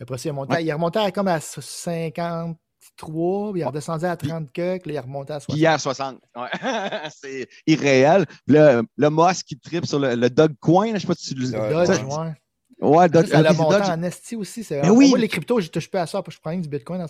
[0.00, 4.04] Après ça, il, a monté, il est remonté à comme à 53, il est redescendu
[4.04, 5.56] à 30 que, il est remonté à 60.
[5.56, 6.18] Hier, 60.
[6.34, 6.48] Ouais.
[7.14, 8.26] c'est irréel.
[8.48, 11.34] Le, le Moss qui tripe sur le, le Dog Coin, je ne sais pas si
[11.34, 12.34] tu le Dodge, ouais.
[12.80, 13.28] Ouais, Dodge.
[13.28, 14.64] Ça a monté en esti aussi.
[14.64, 15.10] C'est, ben oui.
[15.10, 17.06] Moi, les cryptos, je touche pas à ça, je prends du Bitcoin à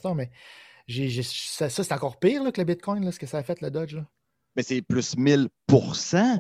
[1.23, 3.95] ça, c'est encore pire que le Bitcoin, là, ce que ça a fait, le Dodge.
[3.95, 4.07] Là.
[4.57, 5.49] Mais c'est plus 1000
[5.95, 6.37] C'est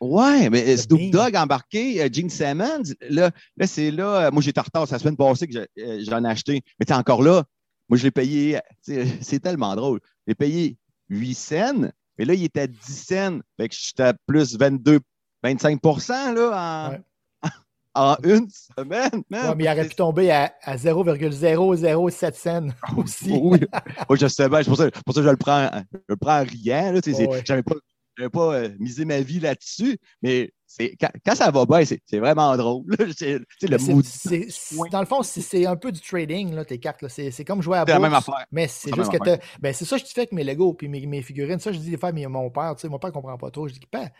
[0.00, 4.30] Ouais, mais Snoop Dogg embarqué, euh, Gene Simmons, là, là c'est là.
[4.30, 6.62] Moi, j'étais en retard, la semaine passée que j'en ai acheté.
[6.78, 7.44] Mais t'es encore là.
[7.88, 8.60] Moi, je l'ai payé.
[9.20, 10.00] C'est tellement drôle.
[10.26, 11.90] J'ai payé 8 cents.
[12.18, 13.38] Mais là, il était à 10 cents.
[13.56, 15.00] Fait que j'étais à plus 22,
[15.42, 17.00] 25 là, en, Ouais.
[17.94, 19.22] en une semaine.
[19.30, 19.48] man.
[19.50, 23.32] Ouais, mais il aurait pu tomber à, à 0,007 cents aussi.
[23.40, 23.60] Oui,
[24.08, 24.62] Oui, je sais bien.
[24.62, 26.92] C'est pour ça, pour ça que je le prends, je le prends en riant.
[26.92, 27.42] Là, Ouais.
[27.44, 27.74] J'avais pas,
[28.16, 30.52] j'avais pas euh, misé ma vie là-dessus, mais
[31.00, 32.84] quand, quand ça va bien, c'est, c'est vraiment drôle.
[33.16, 37.02] C'est, le mood, dans le fond, c'est- c'est un peu du trading, là, tes cartes.
[37.02, 37.08] là.
[37.08, 38.46] C'est c'est comme jouer à c'est la bourse, même affaire.
[38.50, 41.06] Mais c'est juste que ben, c'est ça que je fais avec mes Lego puis mes,
[41.06, 41.58] mes figurines.
[41.60, 42.74] Ça, je dis des fois à mon père.
[42.76, 43.68] Tu sais, mon père ne comprend pas trop.
[43.68, 44.10] Je dis, Père,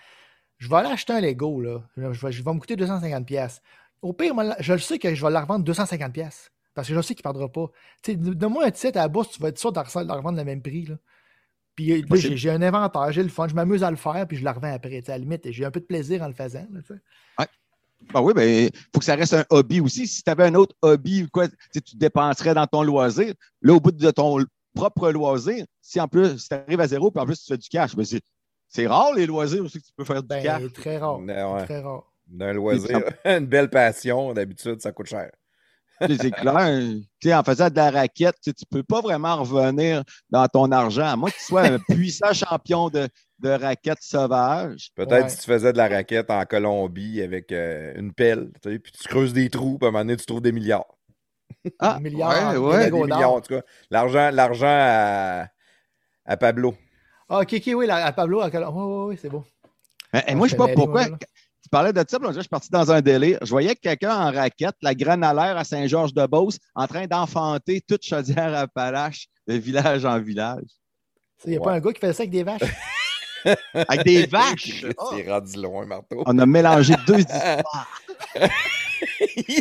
[0.59, 1.61] je vais aller acheter un Lego.
[1.61, 1.83] Là.
[1.97, 3.25] Je, vais, je vais me coûter 250$.
[3.25, 3.61] pièces.
[4.03, 6.13] Au pire, je le sais que je vais la revendre 250$.
[6.13, 7.71] pièces Parce que je sais qu'il ne perdra pas.
[8.07, 10.63] Donne-moi un titre à la bourse, tu vas être sûr de la revendre le même
[10.63, 10.87] prix.
[10.87, 10.97] Là.
[11.77, 14.37] Puis euh, j'ai j'ai un inventaire, j'ai le fun, je m'amuse à le faire, puis
[14.37, 15.01] je la revends après.
[15.01, 16.67] Tu sais, À la limite, j'ai un peu de plaisir en le faisant.
[16.73, 16.81] là.
[18.13, 20.07] Ben oui, mais il faut que ça reste un hobby aussi.
[20.07, 23.33] Si tu avais un autre hobby ou quoi, tu dépenserais dans ton loisir.
[23.63, 27.11] Là, au bout de ton propre loisir, si en plus, si tu arrives à zéro,
[27.11, 28.21] puis en plus, tu fais du cash, ben c'est,
[28.69, 30.73] c'est rare les loisirs aussi que tu peux faire du Ben, cash.
[30.75, 31.19] très rare.
[31.21, 31.65] Ouais.
[31.65, 32.03] Très rare.
[32.27, 35.31] D'un loisir, une belle passion, d'habitude, ça coûte cher.
[36.01, 36.81] C'est clair.
[37.21, 40.71] Tu sais, en faisant de la raquette, tu ne peux pas vraiment revenir dans ton
[40.73, 44.91] argent, à moins que tu sois un puissant champion de, de raquette sauvage.
[44.95, 45.29] Peut-être Ouais.
[45.29, 48.93] si tu faisais de la raquette en Colombie avec euh, une pelle, tu sais, puis
[48.93, 50.85] tu creuses des trous, puis à un moment donné, tu trouves des milliards.
[51.79, 52.79] Ah, Des milliards, ouais, des ouais.
[52.79, 53.35] Des Lego millions, d'or.
[53.35, 53.63] en tout cas.
[53.91, 55.47] L'argent, l'argent à,
[56.25, 56.75] à Pablo.
[57.29, 59.45] Ah, ok, ok, oui, la- à Pablo, à Col- oui, oui, oui, c'est beau.
[60.13, 61.09] Mais, Ah, moi, je je sais pas pourquoi.
[61.09, 61.19] là.
[61.75, 63.41] Parlais de ça, je suis parti dans un délire.
[63.43, 68.05] Je voyais quelqu'un en raquette, la graine à l'air à Saint-Georges-de-Beauce, en train d'enfanter toute
[68.07, 70.63] Chaudière-Appalaches de village en village.
[71.45, 71.65] Il n'y a Ouais.
[71.65, 72.61] pas un gars qui fait ça avec des vaches?
[73.89, 74.85] Avec des vaches!
[75.11, 76.23] C'est rendu loin, Marteau.
[76.27, 77.89] On a mélangé deux histoires.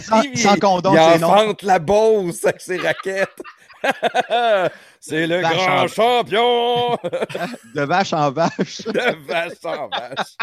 [0.04, 1.30] Sans, sans condom, il c'est non.
[1.30, 3.41] enfante la Beauce avec ses raquettes.
[5.00, 6.96] C'est le Vache grand en- champion
[7.76, 8.82] De vache en vache.
[8.86, 10.38] de vache en vache.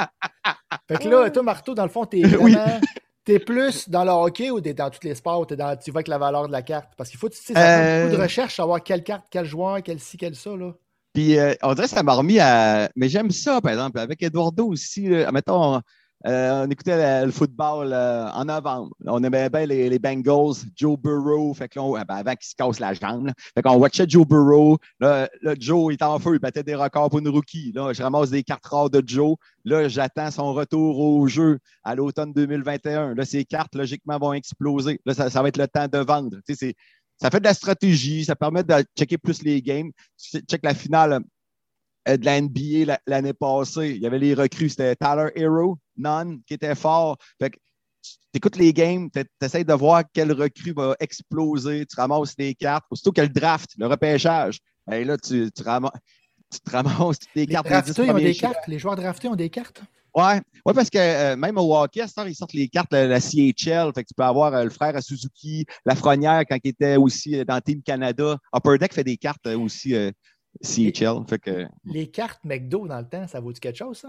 [0.89, 2.53] Fait que là, toi, Marteau, dans le fond, t'es Oui.
[2.55, 2.81] vraiment.
[3.25, 5.41] T'es plus dans le hockey ou t'es dans tous les sports?
[5.41, 6.91] Ou t'es dans, tu vas avec la valeur de la carte?
[6.97, 9.83] Parce qu'il faut, tu sais, ça Euh, beaucoup de recherche, savoir quelle carte, quel joueur,
[9.85, 10.73] quel ci, quel ça, là.
[11.13, 12.89] Puis euh, on dirait que ça m'a remis à.
[12.97, 13.99] Mais j'aime ça, par exemple.
[13.99, 15.81] Avec Eduardo aussi, là, mettons, on,
[16.27, 18.91] euh, on écoutait le, football euh, en novembre.
[19.07, 21.55] On aimait bien les, Bengals, Joe Burrow.
[21.55, 23.27] Fait que là, on- ben, avant qu'il se casse la jambe.
[23.27, 23.33] là.
[23.55, 24.79] Fait qu'on watchait Joe Burrow.
[25.01, 25.29] Là,
[25.59, 27.73] Joe était en feu, il battait des records pour une rookie.
[27.73, 29.37] Là, je ramasse des cartes rares de Joe.
[29.65, 33.15] Là, j'attends son retour au jeu à l'automne 2021.
[33.15, 35.01] Là, ces cartes, logiquement, vont exploser.
[35.07, 36.37] Là, ça, va être le temps de vendre.
[37.21, 39.91] Ça fait de la stratégie, ça permet de checker plus les games.
[40.19, 41.21] Tu check la finale
[42.17, 43.91] de la NBA la- l'année passée.
[43.97, 47.17] Il y avait les recrues, c'était Tyler Hero, Nunn, qui était fort.
[47.41, 47.59] Fait que
[48.03, 52.55] tu écoutes les games, tu essaies de voir quel recrue va exploser, tu ramasses les
[52.55, 52.85] cartes.
[52.91, 55.93] Aussitôt que le draft, le repêchage, ben là, tu, tu, ramasses,
[56.51, 57.67] tu te ramasses toutes les Les cartes.
[57.67, 58.67] des draftés, ont cartes.
[58.69, 59.83] Les joueurs draftés ont des cartes?
[60.13, 62.91] Ouais, ouais, parce que euh, même au hockey, à cette heure, ils sortent les cartes
[62.91, 63.93] de la CHL.
[63.95, 67.37] Fait que tu peux avoir euh, le frère à Suzuki, Lafrenière quand il était aussi
[67.39, 68.37] euh, dans Team Canada.
[68.53, 70.11] Upper Deck fait des cartes euh, aussi euh,
[70.63, 71.25] CHL.
[71.29, 74.09] Fait que Les cartes McDo dans le temps, ça vaut-tu quelque chose, ça?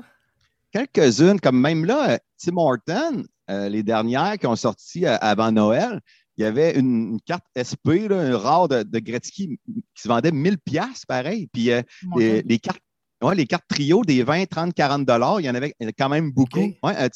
[0.71, 5.51] quelques-unes, comme même là, euh, Tim Horton, euh, les dernières qui ont sorti euh, avant
[5.51, 5.99] Noël,
[6.37, 10.07] il y avait une, une carte SP, là, un rare de, de Gretzky qui se
[10.07, 11.47] vendait 1000 pièces pareil.
[11.51, 11.81] Puis euh,
[12.15, 12.79] les, les cartes,
[13.21, 16.31] ouais, les cartes trio des 20, 30, 40 dollars, il y en avait quand même
[16.31, 16.59] beaucoup.
[16.83, 17.09] Ouais,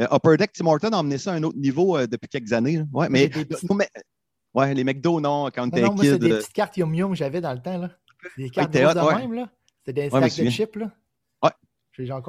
[0.00, 2.78] Upper Deck, Tim Horton a emmené ça à un autre niveau depuis quelques années.
[2.78, 2.84] là.
[2.94, 3.66] Ouais, mais petits-
[4.54, 7.16] ouais, les McDo, non, quand on était moi, c'est des petites cartes Yum Yum que
[7.18, 7.90] j'avais dans le temps, là.
[8.36, 9.14] Des cartes de ouais.
[9.16, 9.48] même, là.
[9.84, 10.90] C'était des Ouais, stacks de chips, là.
[11.42, 11.50] Ouais.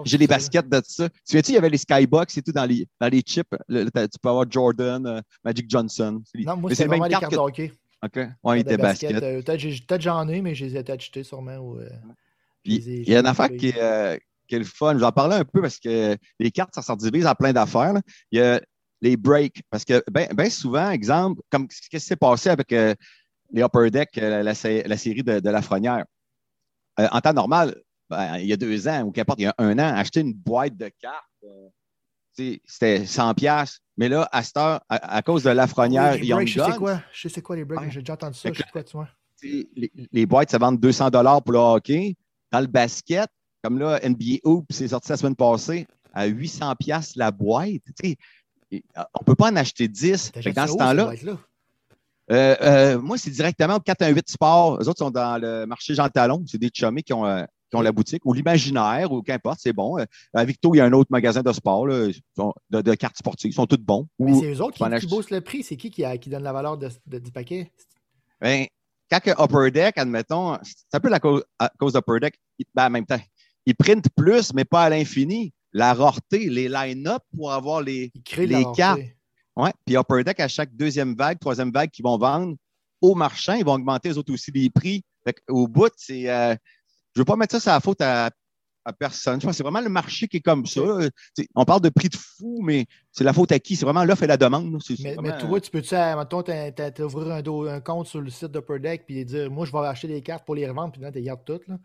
[0.05, 1.09] J'ai les baskets de ça.
[1.09, 3.47] Tu sais, il y avait les Skybox et tout dans les, dans les chips.
[3.67, 6.21] Le- tu peux avoir Jordan, euh, Magic Johnson.
[6.33, 7.71] Les- Non, moi, c'est vraiment les carte cartes que- de hockey.
[8.03, 8.19] OK.
[8.43, 9.11] Ouais, il était basket.
[9.23, 11.55] euh, Peut-être j'ai- peut-être j'en ai, mais je les ai achetés sûrement.
[11.57, 11.89] ou, euh,
[12.63, 14.97] Puis, ai- il y a une affaire qui est, euh, qui est le fun.
[14.97, 17.93] J'en parlais un peu parce que les cartes, ça se divise en plein d'affaires.
[17.93, 18.01] là.
[18.31, 18.61] Il y a
[19.01, 19.61] les breaks.
[19.69, 22.93] Parce que bien souvent, exemple, comme ce qui s'est passé avec euh,
[23.53, 26.05] les Upper Deck, euh, la, sé- la série de, de Lafrenière.
[26.99, 27.75] Euh, en temps normal,
[28.09, 30.33] ben, il y a deux ans, ou qu'importe, il y a un an, acheter une
[30.33, 31.69] boîte de cartes, euh,
[32.65, 33.79] c'était 100 pièces.
[33.97, 37.01] Mais là, à cette heure, à, à cause de Lafrenière, Oui, Young je sais quoi.
[37.13, 37.91] Je sais quoi les breaks.
[37.91, 38.49] J'ai déjà entendu ça.
[38.51, 39.07] Je sais quoi, tu vois.
[39.43, 42.15] les, les boîtes, ça vend 200 dollars pour le hockey.
[42.51, 43.29] Dans le basket,
[43.63, 47.81] comme là, NBA Hoop, c'est sorti la semaine passée à 800 pièces la boîte.
[48.71, 50.31] On ne peut pas en acheter 10.
[50.31, 51.05] Fait que T'achètes dans ce temps-là?
[52.31, 54.79] Euh, euh, moi, c'est directement au 418 Sport.
[54.81, 56.43] Eux autres sont dans le marché Jean Talon.
[56.47, 59.73] C'est des chummés qui ont, euh, qui ont la boutique, ou l'imaginaire, ou qu'importe, c'est
[59.73, 59.97] bon.
[60.33, 62.07] À Victo, il y a un autre magasin de sport, là,
[62.69, 63.51] de, de cartes sportives.
[63.51, 64.07] Ils sont tous bons.
[64.19, 65.63] Mais c'est eux autres qui, qui boostent le prix.
[65.63, 67.71] C'est qui qui, a- qui donne la valeur de, de- du paquet?
[68.39, 68.65] Ben,
[69.09, 72.35] quand Upper Deck, admettons, c'est un peu la cause, à cause d'Upper Deck,
[72.73, 73.19] ben, en même temps,
[73.65, 75.53] ils printent plus, mais pas à l'infini.
[75.75, 78.11] La rareté, les line-up pour avoir les,
[78.47, 78.99] les cartes.
[79.55, 79.71] Ouais.
[79.85, 82.55] Puis Upper Deck, à chaque deuxième vague, troisième vague qu'ils vont vendre
[83.01, 85.03] aux marchands, ils vont augmenter eux autres aussi les prix.
[85.49, 86.29] au bout, c'est.
[86.29, 86.55] Euh,
[87.15, 88.31] je ne veux pas mettre ça sur la faute à,
[88.99, 89.39] personne.
[89.39, 90.81] Je pense que c'est vraiment le marché qui est comme ça.
[91.55, 93.75] on parle de prix de fou, mais c'est la faute à qui?
[93.75, 94.77] C'est vraiment l'offre et la demande.
[94.99, 96.43] mais, toi, tu peux-tu, mettons,
[97.05, 100.07] ouvrir un, un, compte sur le site d'Upper Deck et dire Moi, je vais acheter
[100.07, 101.67] des cartes pour les revendre, puis là, tu gardes toutes.
[101.67, 101.77] Là.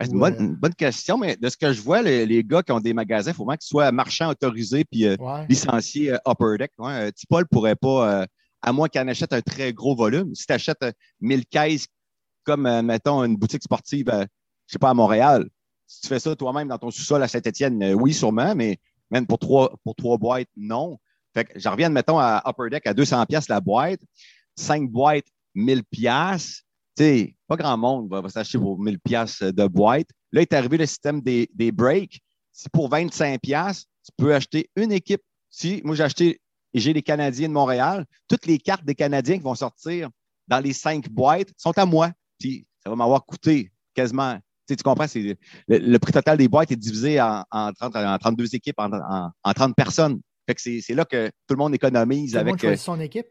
[0.00, 2.92] C'est une, bonne, question, mais de ce que je vois, les, gars qui ont des
[2.92, 5.16] magasins, il faut vraiment qu'ils soient marchands autorisés puis euh,
[5.48, 6.72] licenciés euh, Upper Deck.
[6.78, 7.08] Ouais.
[7.08, 8.26] Euh, Tipol ne pourrait pas,
[8.60, 10.34] à moins qu'il en achète un très gros volume.
[10.34, 10.84] Si tu achètes
[11.20, 11.86] 1000 caisses
[12.44, 14.26] comme, mettons, une boutique sportive, je ne
[14.66, 15.48] sais pas, à Montréal,
[15.86, 18.78] si tu fais ça toi-même dans ton sous-sol à Saint-Étienne, oui, sûrement, mais
[19.10, 20.98] même pour trois, pour trois boîtes, non.
[21.32, 24.00] Fait que j'en reviens, mettons, à Upper Deck à 200 pièces la boîte,
[24.56, 26.66] 5 boîtes, 1000 pièces
[26.96, 30.08] sais, pas grand monde va, s'acheter pour 1000 pièces de boîte.
[30.32, 32.20] Là, est arrivé le système des, des breaks.
[32.52, 35.22] Si pour 25 pièces, tu peux acheter une équipe.
[35.50, 36.40] Si moi j'ai acheté
[36.74, 40.10] et j'ai les Canadiens de Montréal, toutes les cartes des Canadiens qui vont sortir
[40.48, 42.12] dans les cinq boîtes sont à moi.
[42.38, 44.38] Puis ça va m'avoir coûté quasiment.
[44.68, 45.38] Tu, comprends, c'est
[45.68, 50.20] le, prix total des boîtes est divisé en, 32 équipes, en, 30 personnes.
[50.46, 52.62] Fait que c'est là que tout le monde économise tout avec.
[52.62, 53.26] Le monde euh, son équipe?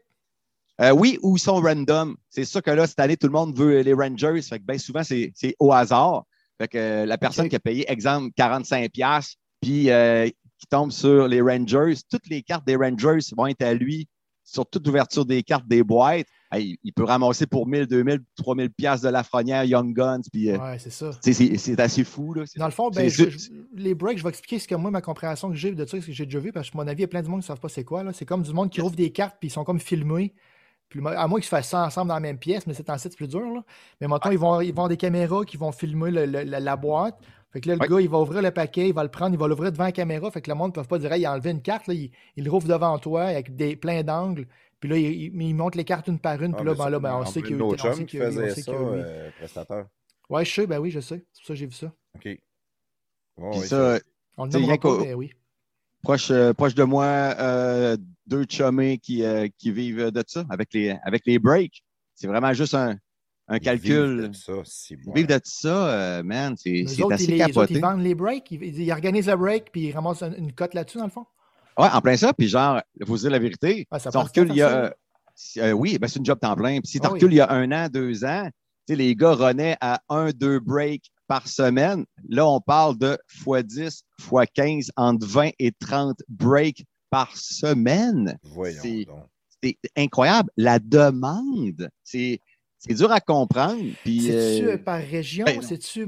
[0.80, 2.16] Euh, oui, ou ils sont random.
[2.28, 4.40] C'est sûr que là, cette année, tout le monde veut les Rangers.
[4.42, 6.24] Fait que bien souvent, c'est au hasard.
[6.58, 11.28] Fait que euh, la personne qui a payé, exemple, 45$, puis euh, qui tombe sur
[11.28, 14.08] les Rangers, toutes les cartes des Rangers vont être à lui
[14.42, 16.26] sur toute ouverture des cartes des boîtes.
[16.54, 20.20] il peut ramasser pour 1000, 2000, 3000 pièces de la frenière Young Guns.
[20.32, 21.10] Puis, ouais, c'est ça.
[21.20, 22.32] C'est assez fou.
[22.32, 22.44] Là.
[22.56, 23.10] Dans le fond, ben,
[23.74, 26.06] les breaks, je vais expliquer ce que moi, ma compréhension que j'ai de ça, ce
[26.06, 27.46] que j'ai déjà vu, parce que mon avis, il y a plein de monde qui
[27.46, 28.04] ne savent pas c'est quoi.
[28.12, 30.32] C'est comme du monde qui ouvre des cartes, puis ils sont comme filmés
[31.04, 33.16] à moins qu'ils se fassent ça ensemble dans la même pièce, mais c'est en site
[33.16, 33.40] plus dur.
[33.40, 33.62] Là.
[34.00, 37.18] Mais maintenant, ils, vont, ils vont avoir des caméras qui vont filmer la, boîte.
[37.52, 39.38] Fait que là, le gars, il va ouvrir le paquet, il va le prendre, il
[39.38, 40.30] va l'ouvrir devant la caméra.
[40.30, 42.48] Fait que le monde ne peut pas dire il a enlevé une carte, il, il
[42.48, 44.46] rouvre devant toi avec des, plein d'angles.
[44.80, 46.54] Puis là, il, il, monte les cartes une par une.
[46.54, 48.72] puis là, ben, là ben, on, sait qu'il y a autre chose qui faisait ça,
[48.72, 49.86] euh, prestataire.
[50.28, 51.24] Ouais, je sais, ben oui, je sais.
[51.32, 51.92] C'est pour ça que j'ai vu ça.
[52.16, 53.64] OK.
[53.64, 53.98] ça,
[54.36, 55.32] on le nommera pas, mais oui.
[56.02, 57.96] Proche, euh, proche de moi, euh,
[58.26, 61.82] deux chummés qui, euh, qui vivent de ça avec les, avec les breaks.
[62.14, 62.96] C'est vraiment juste un,
[63.48, 64.20] un calcul.
[64.22, 64.52] Vivent de ça,
[64.90, 66.54] Ils vivent de ça, man.
[66.56, 67.74] C'est assez ils, capoté.
[67.74, 71.04] ils vendent les breaks, ils, organisent le break, puis ils ramassent une, cote là-dessus, dans
[71.04, 71.26] le fond?
[71.78, 72.32] Oui, en plein ça.
[72.32, 73.86] Puis genre, il faut dire la vérité.
[73.90, 74.94] Ah, ça si recule, il y a,
[75.74, 76.80] oui, ben c'est une job temps plein.
[76.80, 78.48] Puis si tu ah, recules il y a un an, deux ans,
[78.88, 82.04] les gars renaient à un, deux breaks par semaine.
[82.28, 86.84] Là, on parle de x10, x15, entre 20 et 30 breaks
[87.16, 88.38] par semaine.
[89.62, 90.50] C'est incroyable.
[90.58, 92.40] La demande, c'est
[92.88, 93.80] dur à comprendre.
[94.04, 95.46] C'est-tu euh, euh, par région?
[95.46, 96.06] Ben, C'est-tu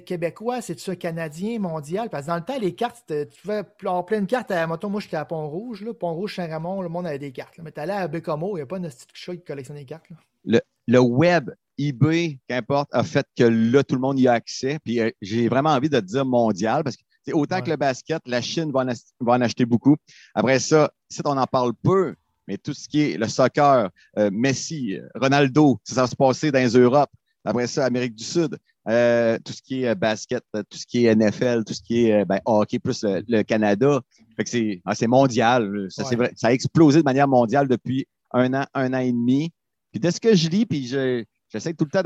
[0.00, 0.62] québécois?
[0.62, 2.08] C'est-tu canadien, mondial?
[2.08, 4.50] Parce que dans le temps, les cartes, tu pouvais avoir plein de cartes.
[4.50, 5.84] À, moi, j'étais à Pont-Rouge.
[5.92, 7.60] Pont-Rouge, Saint-Ramon, le monde avait des cartes.
[7.62, 9.84] Mais tu allais à Bécomo, il n'y a pas de petit chat qui collectionne des
[9.84, 10.06] cartes.
[10.42, 14.78] Le, le, web eBay, qu'importe, a fait que là, tout le monde y a accès.
[14.82, 18.22] Puis euh, j'ai vraiment envie de dire mondial parce que c'est autant que le basket,
[18.26, 18.86] la Chine va
[19.26, 19.96] en, acheter beaucoup.
[20.34, 22.14] Après ça, si on en parle peu,
[22.46, 26.60] mais tout ce qui est le soccer, euh, Messi, Ronaldo, ça va se passer dans
[26.60, 27.04] les.
[27.44, 28.58] Après ça, Amérique du Sud,
[28.88, 32.24] euh, tout ce qui est basket, tout ce qui est NFL, tout ce qui est
[32.24, 34.00] ben, hockey plus le, Canada.
[34.36, 35.86] Fait ah, c'est mondial.
[35.90, 39.52] Ça, vrai, ça a explosé de manière mondiale depuis un an, un an et demi.
[39.92, 42.02] Puis de ce que je lis, puis je, J'essaie tout le temps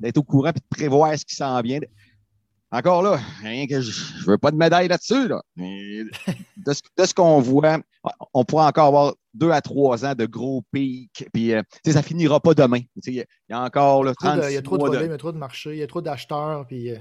[0.00, 1.80] d'être au courant et de prévoir ce qui s'en vient.
[2.74, 5.28] Encore là, rien que je ne veux pas de médaille là-dessus.
[5.58, 7.78] De ce, qu'on voit,
[8.32, 11.26] on pourra encore avoir deux à trois ans de gros pics.
[11.34, 12.80] Puis, euh, ça finira pas demain.
[13.06, 15.18] Il y, a encore le 30 Il y a trop de problèmes, il y a
[15.18, 16.66] trop de marchés, il y a trop d'acheteurs.
[16.66, 16.90] Puis...
[16.90, 16.96] Euh.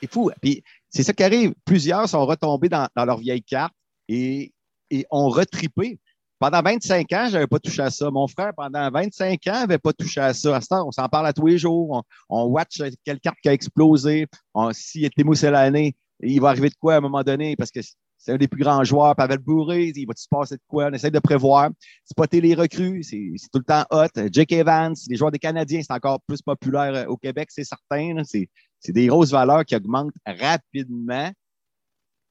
[0.00, 0.30] C'est fou.
[0.40, 1.52] Puis c'est ça qui arrive.
[1.66, 3.74] Plusieurs sont retombés dans, dans leur vieille carte
[4.08, 4.54] et,
[4.90, 6.00] et ont retripé.
[6.40, 8.10] Pendant 25 ans, je n'avais pas touché à ça.
[8.10, 10.56] Mon frère, pendant 25 ans, n'avait pas touché à ça.
[10.56, 12.02] À ce temps, on s'en parle à tous les jours.
[12.30, 14.26] On, watch quelle carte qui a explosé.
[14.72, 17.56] S'il est l'année, il va arriver de quoi à un moment donné?
[17.56, 17.80] Parce que
[18.16, 19.14] c'est un des plus grands joueurs.
[19.14, 20.86] Pavel Bourré, il va se passer de quoi?
[20.86, 21.68] On essaie de prévoir.
[22.10, 24.08] Spotter les recrues, c'est tout le temps hot.
[24.32, 28.22] Jake Evans, les joueurs des Canadiens, c'est encore plus populaire euh, au Québec, c'est certain.
[28.24, 28.48] C'est
[28.92, 31.30] des grosses valeurs qui augmentent rapidement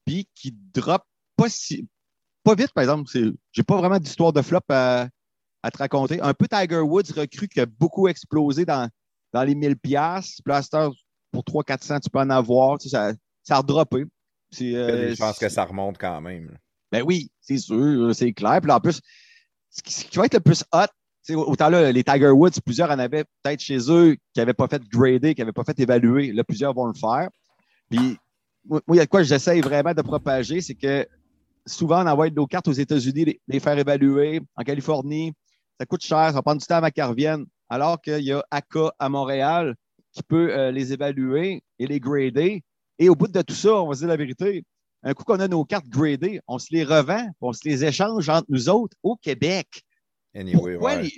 [0.04, 1.02] puis qui drop
[1.36, 1.86] pas si,
[2.42, 3.10] pas vite, par exemple.
[3.52, 5.08] J'ai pas vraiment d'histoire de flop à,
[5.62, 6.20] te raconter.
[6.20, 8.88] Un peu Tiger Woods recrue qui a beaucoup explosé dans,
[9.32, 10.40] dans les 1000 pièces.
[10.44, 10.88] Plaster
[11.32, 12.80] pour 300-400, tu peux en avoir.
[12.80, 13.12] ça,
[13.42, 14.04] ça a redroppé.
[14.60, 16.56] Euh, je pense que ça remonte quand même.
[16.90, 18.60] Ben oui, c'est sûr, c'est clair.
[18.60, 19.00] Puis en plus,
[19.70, 20.86] ce qui, va être le plus hot
[21.34, 24.82] autant là, les Tiger Woods, plusieurs en avaient peut-être chez eux qui n'avaient pas fait
[24.88, 26.32] grader, qui n'avaient pas fait évaluer.
[26.32, 27.28] Là, plusieurs vont le faire.
[27.88, 28.18] Puis,
[28.64, 31.06] moi, il y a de quoi j'essaye vraiment de propager, c'est que
[31.70, 34.40] souvent, on envoie nos cartes aux États-Unis, les, faire évaluer.
[34.56, 35.32] En Californie,
[35.78, 37.46] ça coûte cher, ça va prendre du temps avant qu'elles reviennent.
[37.68, 39.74] Alors qu'il y a ACA à Montréal
[40.12, 42.62] qui peut euh, les évaluer et les grader.
[42.98, 44.64] Et au bout de tout ça, on va se dire la vérité.
[45.02, 48.28] Un coup qu'on a nos cartes gradées, on se les revend, on se les échange
[48.28, 49.82] entre nous autres au Québec.
[50.34, 51.12] pourquoi, les,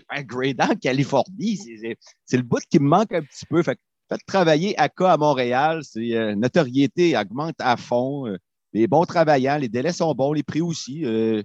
[0.00, 1.58] faire grader en Californie?
[2.24, 3.62] C'est le bout qui me manque un petit peu.
[3.62, 3.78] Fait,
[4.08, 8.26] faites travailler ACA à Montréal, c'est euh, notoriété augmente à fond.
[8.26, 8.38] Euh,
[8.72, 11.04] les bons travaillants, les délais sont bons, les prix aussi.
[11.04, 11.44] Euh, je ne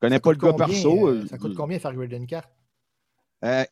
[0.00, 1.08] connais pas le gars perso.
[1.08, 2.50] Euh, ça coûte combien faire grader une carte?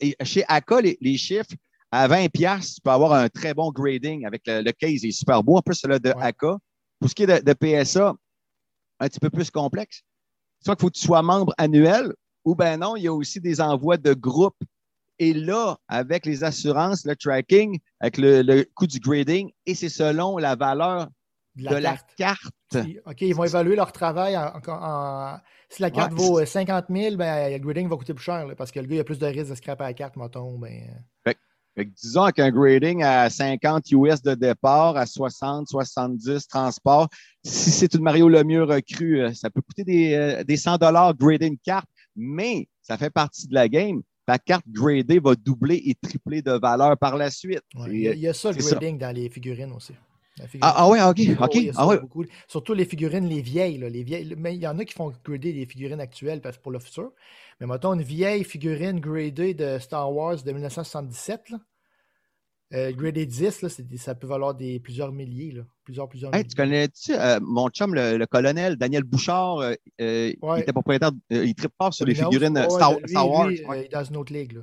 [0.00, 1.50] et chez ACA, les, chiffres,
[1.90, 5.42] à 20$, tu peux avoir un très bon grading avec le, case, il est super
[5.42, 5.56] beau.
[5.56, 6.58] En plus, celui de ACA.
[7.00, 8.14] Pour ce qui est de, PSA,
[9.00, 10.02] un petit peu plus complexe.
[10.60, 13.40] Soit qu'il faut que tu sois membre annuel, ou ben non, il y a aussi
[13.40, 14.56] des envois de groupe.
[15.18, 20.38] Et là, avec les assurances, le tracking, avec le coût du grading, et c'est selon
[20.38, 21.08] la valeur
[21.56, 22.76] de la, carte.
[23.06, 25.38] OK, ils vont évaluer leur travail en,
[25.68, 28.70] si la carte vaut 50 euh, 000, ben, le grading va coûter plus cher parce
[28.70, 30.58] que le gars il a plus de risque de scraper la carte, mettons.
[30.58, 30.90] Ben...
[31.26, 31.32] Euh.
[31.76, 37.08] Fait, disons qu'un grading à 50 US de départ, à 60, 70 transport,
[37.44, 40.78] si c'est une Mario Lemieux recrue, euh, ça peut coûter des, des 100
[41.18, 45.94] grading carte, mais ça fait partie de la game ta carte gradée va doubler et
[45.94, 47.62] tripler de valeur par la suite.
[47.86, 49.92] il, y a, ça, le grading dans les figurines aussi.
[50.60, 51.20] Ah, ah, ouais, ok.
[51.40, 51.56] ok.
[51.76, 52.00] Ah, ouais.
[52.48, 54.34] Surtout les figurines, les vieilles, les vieilles.
[54.36, 57.12] Mais il y en a qui font grader des figurines actuelles parce pour le futur.
[57.60, 61.58] Mais mettons une vieille figurine gradée de Star Wars de 1977, là.
[62.72, 63.68] Euh, gradé 10, là,
[63.98, 65.52] ça peut valoir des, plusieurs milliers.
[65.52, 65.62] Là.
[65.84, 66.44] Plusieurs, plusieurs milliers.
[66.44, 69.58] Tu connais-tu euh, mon chum, le, colonel Daniel Bouchard?
[69.58, 72.98] Euh, il était propriétaire, il tripe pas sur les figurines Star,
[73.30, 73.52] Wars.
[73.52, 74.52] il est dans une autre ligue.
[74.54, 74.62] Là.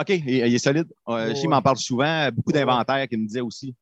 [0.00, 0.86] OK, il, est solide.
[1.08, 2.30] il m'en parle souvent.
[2.30, 3.74] Beaucoup d'inventaires qu'il me disait aussi.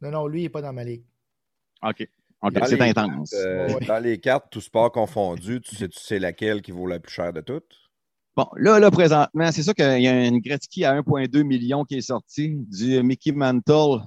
[0.00, 1.04] Non, non, lui, il n'est pas dans ma ligue.
[1.82, 2.08] OK.
[2.66, 3.34] c'est intense.
[3.34, 7.00] Euh, dans les cartes, tout sport confondu, tu sais, tu sais laquelle qui vaut la
[7.00, 7.76] plus chère de toutes?
[8.36, 11.96] Bon, là, là, présentement, c'est sûr qu'il y a une Gretzky à 1,2 million qui
[11.96, 14.02] est sorti, du Mickey Mantle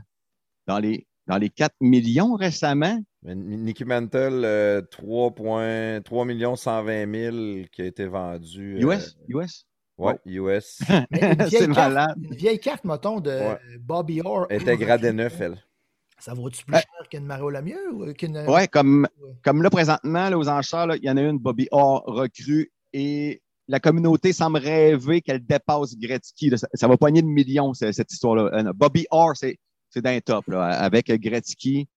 [0.68, 2.98] dans les, dans les 4 millions récemment.
[3.24, 8.80] Mickey Mantle, 3, 3 millions 120 000 qui a été vendu.
[8.82, 9.18] US?
[9.28, 9.66] US?
[9.98, 10.82] Ouais, US.
[11.50, 12.16] c'est malade.
[12.24, 13.38] Une vieille carte, mettons, de
[13.80, 14.48] Bobby Orr.
[14.50, 15.58] Elle était gradée neuf, elle.
[16.22, 17.92] Ça vaut-tu plus cher qu'une Mario Lemieux?
[17.94, 18.38] Ou qu'une...
[18.48, 19.08] Ouais, comme,
[19.44, 23.42] comme là, présentement, là, aux enchères, il y en a une, Bobby Orr recrue, et
[23.68, 26.52] la communauté semble rêver qu'elle dépasse Gretzky.
[26.76, 28.52] Ça, va poigner de millions, cette histoire-là.
[28.54, 29.58] Euh, Bobby Orr, c'est,
[29.90, 31.88] c'est d'un top, là, avec Gretzky.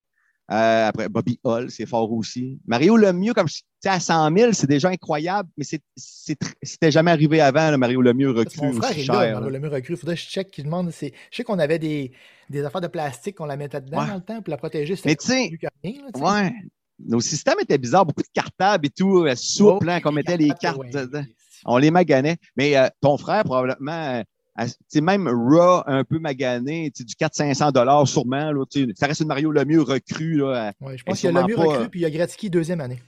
[0.50, 2.58] Euh, après, Bobby Hall, c'est fort aussi.
[2.66, 7.40] Mario Lemieux, comme tu sais, à 100 000, c'est déjà incroyable, mais c'était jamais arrivé
[7.40, 8.66] avant, le Mario Lemieux recru.
[8.66, 9.96] Mon frère est là, Mario Lemieux recru.
[9.96, 10.90] Faudrait que je check qu'il demande.
[10.90, 12.12] Je sais qu'on avait des,
[12.50, 14.96] des, affaires de plastique qu'on la mettait dedans dans le temps pour la protéger.
[15.06, 15.50] Mais tu sais,
[15.82, 16.52] ouais.
[16.98, 20.50] Nos systèmes étaient bizarres, beaucoup de cartables et tout, euh, souple, hein, qu'on mettait les
[20.50, 20.78] cartes.
[21.64, 22.36] On les maganait.
[22.56, 24.22] Mais euh, ton frère, probablement,
[24.88, 28.52] c'est même Raw un peu magané, du 400-500 dollars sûrement.
[28.52, 30.36] Là, ça reste une Mario Lemieux recru.
[30.38, 31.62] Là, ouais, je pense qu'il y a Lemieux pas...
[31.62, 33.00] recru, puis il y a Gretzky deuxième année.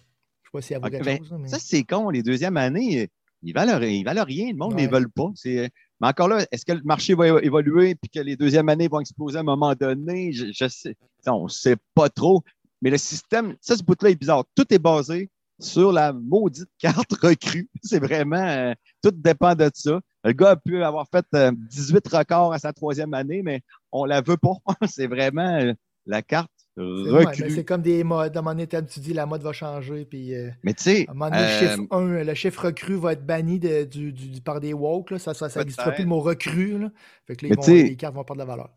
[0.43, 1.49] Je sais pas si y a okay, ben, chose, mais...
[1.49, 3.11] Ça, c'est con, les deuxièmes années,
[3.43, 4.51] ils valent, ils valent rien.
[4.51, 5.31] Le monde ne les veulent pas.
[5.45, 5.71] Mais
[6.09, 9.39] encore là, est-ce que le marché va évoluer puis que les deuxièmes années vont exploser
[9.39, 10.33] à un moment donné?
[10.33, 10.97] Je, je sais.
[11.27, 12.43] On ne sait pas trop.
[12.83, 14.45] Mais le système, ça, ce bout-là est bizarre.
[14.55, 17.69] Tout est basé sur la maudite carte recrue.
[17.83, 20.01] C'est vraiment, euh, tout dépend de ça.
[20.27, 23.61] Le gars a pu avoir fait 18 euh, records à sa troisième année, mais
[23.93, 24.55] on la veut pas.
[24.89, 25.73] c'est vraiment euh,
[26.05, 27.51] la carte recrue.
[27.51, 28.37] c'est comme des modes.
[28.37, 30.05] À un moment donné, tu dis la mode va changer.
[30.05, 31.07] Puis, mais tu sais.
[31.09, 34.15] À un moment donné, le, chiffre 1, le chiffre recru va être banni du,
[34.45, 35.13] par des woke.
[35.13, 35.19] Là.
[35.19, 36.79] Ça n'existera plus le mot recru.
[36.79, 36.91] Là.
[37.27, 38.71] Fait que les cartes vont perdre de la valeur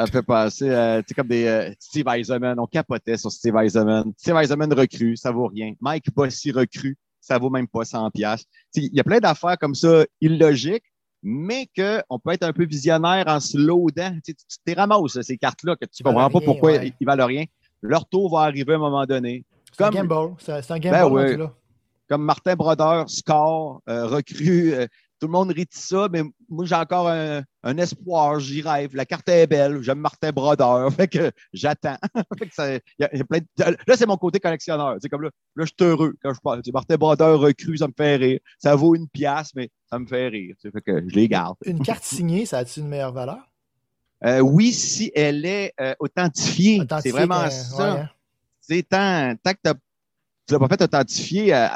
[0.00, 2.58] ça fait passer, euh, tu comme des euh, Steve Eisenman.
[2.58, 4.12] On capotait sur Steve Eisenman.
[4.16, 5.74] Steve Eisenman recrue, ça vaut rien.
[5.80, 8.44] Mike Bossy recrue, ça vaut même pas 100 pièces.
[8.74, 10.89] Il y a plein d'affaires comme ça illogiques,
[11.22, 14.16] mais qu'on peut être un peu visionnaire en se loadant.
[14.24, 17.44] Tu t'es ramasses ces cartes-là que tu comprends pas pourquoi ils, valent rien.
[17.82, 19.44] Leur tour va arriver à un moment donné.
[19.72, 20.34] C'est un gamble.
[20.38, 21.14] C'est un gamble.
[21.14, 21.54] Ben là.
[22.08, 24.74] Comme Martin Brodeur, score, euh, recrue,
[25.20, 28.96] tout le monde rit de ça, mais moi, j'ai encore un, espoir, j'y rêve.
[28.96, 31.98] La carte est belle, j'aime Martin Brodeur, fait que j'attends.
[32.98, 34.96] Là, c'est mon côté collectionneur.
[35.00, 36.62] C'est comme là, là, je suis heureux quand je parle.
[36.72, 38.40] Martin Brodeur recrue, ça me fait rire.
[38.58, 40.56] Ça vaut une pièce, mais ça me fait rire.
[40.62, 41.56] Fait que je les garde.
[41.66, 43.46] Une carte signée, ça a-t-il une meilleure valeur?
[44.24, 46.82] Euh, oui, si elle est euh, authentifiée.
[47.02, 47.92] C'est vraiment ça.
[47.92, 48.08] Hein.
[48.60, 49.70] C'est tant, tant que tu
[50.52, 51.68] l'as pas fait authentifier,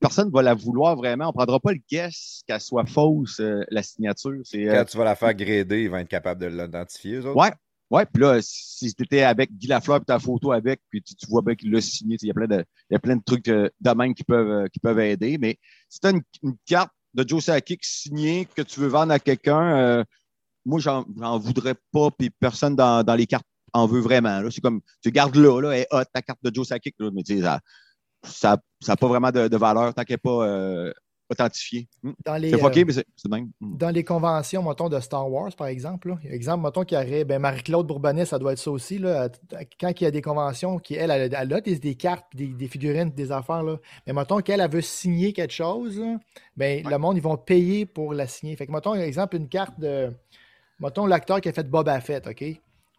[0.00, 1.26] personne ne va la vouloir vraiment.
[1.26, 4.40] On ne prendra pas le guess qu'elle soit fausse, euh, la signature.
[4.52, 7.36] Quand tu vas la faire grader, ils vont être capables de l'identifier, eux autres?
[7.36, 7.52] Ouais.
[7.90, 11.14] Ouais, puis là, si tu étais avec Guy Lafleur et ta photo avec, puis tu,
[11.28, 13.46] vois bien qu'il l'a signé, il y, a plein de, y a plein de trucs
[13.46, 15.38] de, même qui peuvent, qui peuvent aider.
[15.38, 15.58] Mais
[15.88, 16.22] si tu as une,
[16.66, 20.04] carte de Joe Sakic signée que tu veux vendre à quelqu'un,
[20.64, 21.04] moi, j'en
[21.38, 24.40] voudrais pas, puis personne dans, dans, les cartes en veut vraiment.
[24.50, 27.40] C'est comme, tu gardes là, là, et hot, ta carte de Joe Sakic, mais tu
[27.40, 27.48] sais,
[28.22, 30.92] ça n'a pas vraiment de, valeur tant qu'elle n'est pas euh,
[31.30, 31.88] authentifiée.
[32.02, 32.12] Hmm.
[32.26, 33.50] C'est OK, euh, mais c'est même.
[33.60, 33.76] Hmm.
[33.76, 37.38] Dans les conventions, mettons, de Star Wars, par exemple, exemple, mettons qu'il y aurait ben,
[37.38, 38.98] Marie-Claude Bourbonnais, ça doit être ça aussi.
[38.98, 39.28] Là,
[39.80, 43.32] quand il y a des conventions, qui, elle, elle, a des, cartes, des, figurines, des
[43.32, 46.02] affaires, là, mais mettons qu'elle veut signer quelque chose,
[46.56, 48.56] ben, le monde, ils vont payer pour la signer.
[48.56, 50.12] Fait que, mettons, exemple, une carte de.
[50.80, 52.42] Mettons l'acteur qui a fait Boba Fett, OK?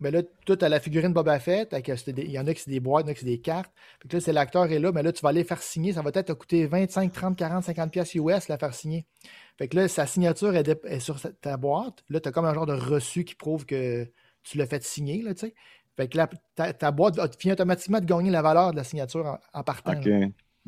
[0.02, 1.76] Mais là, tout à la figurine Boba Fett,
[2.08, 3.40] il y en a qui c'est des boîtes, il y en a qui c'est des
[3.40, 3.72] cartes.
[4.00, 5.94] Puis là, c'est l'acteur est là, mais là, tu vas aller faire signer.
[5.94, 9.06] Ça va peut-être te coûter 25, 30, 40, 50 pièces US la faire signer.
[9.58, 12.04] Fait que là, sa signature est, sur ta boîte.
[12.10, 14.12] Là, tu as comme un genre de reçu qui prouve que
[14.44, 15.54] tu l'as fait signer, là, tu sais.
[15.98, 19.64] Fait que là, ta, boîte finit automatiquement de gagner la valeur de la signature en,
[19.64, 19.94] partant.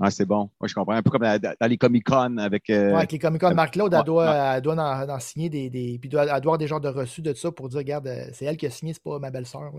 [0.01, 0.49] Ah, c'est bon.
[0.59, 0.93] Moi, je comprends.
[0.93, 2.69] Un peu comme dans, les Comic-Con avec.
[2.69, 3.53] Euh, avec les Comic-Con.
[3.53, 5.69] Marc-Claude, elle doit, doit en, signer des.
[5.69, 8.25] des puis elle doit avoir des genres de reçus de ça pour dire regarde, euh,
[8.33, 9.71] c'est elle qui a signé, c'est pas ma belle-sœur.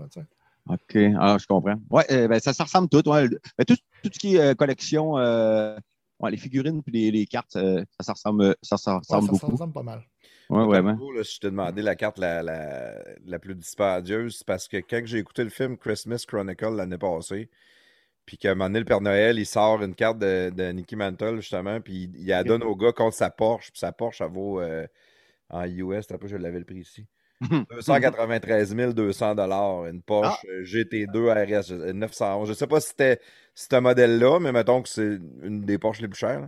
[0.67, 0.97] OK.
[1.19, 1.75] Ah, je comprends.
[1.89, 3.07] Oui, euh, ben, ça, ça, ressemble tout.
[3.09, 3.27] Ouais.
[3.57, 3.75] Ben, tout.
[4.03, 7.57] Tout ce qui est collection, les figurines puis les, cartes,
[7.99, 9.47] ça, ressemble, ça, ça ressemble beaucoup.
[9.47, 10.03] Ça ressemble pas mal.
[10.49, 10.97] Oui, vraiment.
[11.15, 12.93] Là, si je t'ai demandé la carte la, la,
[13.25, 17.49] la plus dispendieuse, parce que quand j'ai écouté le film Christmas Chronicle l'année passée,
[18.25, 20.95] puis qu'à un moment donné, le Père Noël, il sort une carte de, de Nicky
[20.95, 23.71] Mantle, justement, puis il, la donne au gars contre sa Porsche.
[23.71, 24.87] Puis sa Porsche, ça vaut euh,
[25.49, 27.05] en US, peu, je l'avais le prix ici.
[27.41, 29.35] 293 200
[29.87, 30.61] Une Porsche ah.
[30.63, 32.47] GT2 RS 911.
[32.47, 33.19] Je ne sais pas si c'était
[33.53, 36.47] ce modèle-là, mais mettons que c'est une des Porsches les plus chères.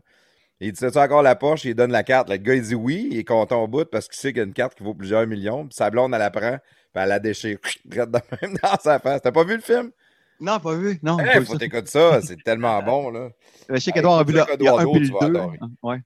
[0.60, 1.66] Il dit C'est encore la Porsche?
[1.66, 2.30] Il donne la carte.
[2.30, 3.10] Le gars, il dit oui.
[3.12, 4.96] Il est content au bout parce qu'il sait qu'il y a une carte qui vaut
[4.96, 5.68] plusieurs millions.
[5.68, 6.58] Puis sa blonde, elle la prend.
[6.58, 7.60] Puis elle la déchire.
[7.86, 7.98] de
[8.42, 9.22] même dans sa face.
[9.22, 9.92] T'as pas vu le film?
[10.40, 11.00] Non, pas vu.
[11.04, 11.18] Non.
[11.20, 12.22] Il faut t'écouter ça.
[12.22, 13.10] C'est tellement bon.
[13.10, 13.30] Là.
[13.70, 15.40] Je sais qu'Edouard a vu le, il y a un puis le deux.
[15.84, 16.02] Ouais.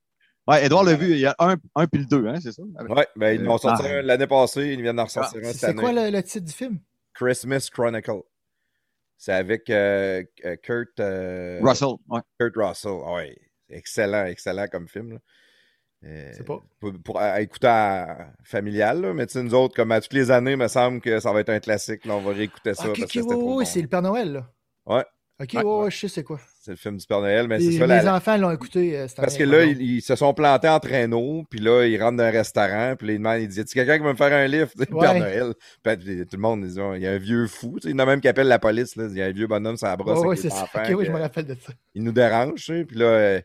[0.48, 2.64] Ouais, Edouard l'a vu, il y a un, un puis le deux, hein, c'est ça?
[2.90, 4.02] Ouais, ben, ils l'ont sorti ah.
[4.02, 5.48] l'année passée, ils viennent d'en ressortir ah.
[5.48, 5.74] un cette année.
[5.78, 6.80] C'est quoi le, titre du film?
[7.14, 8.22] Christmas Chronicle.
[9.18, 11.94] C'est avec euh, euh, Kurt euh, Russell.
[12.10, 12.22] Ouais.
[12.40, 13.38] Kurt Russell, ouais.
[13.70, 15.14] Excellent, excellent comme film.
[15.14, 15.20] Là.
[16.04, 16.64] Euh, pas.
[17.04, 20.58] Pour, écouter à, familial, mais tu sais, nous autres, comme à toutes les années, il
[20.58, 22.06] me semble que ça va être un classique.
[22.06, 22.90] Là, on va réécouter ça.
[22.90, 24.34] Ok, oui, c'est le Père Noël.
[24.34, 24.50] Là.
[24.86, 25.06] Ouais.
[25.42, 26.40] Ok, ouais, je sais c'est quoi.
[26.62, 27.88] C'est le film du Père Noël, mais c'est ça.
[27.88, 28.96] Les enfants l'ont écouté.
[28.96, 32.24] Euh, Parce que là, ils, se sont plantés en traîneau, puis là, ils rentrent dans
[32.24, 34.46] un restaurant, puis là, ils demandent, ils disent, tu quelqu'un qui veut me faire un
[34.46, 35.54] lift, le Père Noël?
[35.84, 38.06] Puis, tout le monde, dit, il y a un vieux fou, il y en a
[38.06, 40.20] même qui appelle la police, là, il y a un vieux bonhomme sur la brosse.
[40.24, 40.68] oui, c'est ça.
[40.76, 41.74] Ok, oui, je me rappelle de ça.
[41.96, 43.42] Il nous dérange, puis là, euh,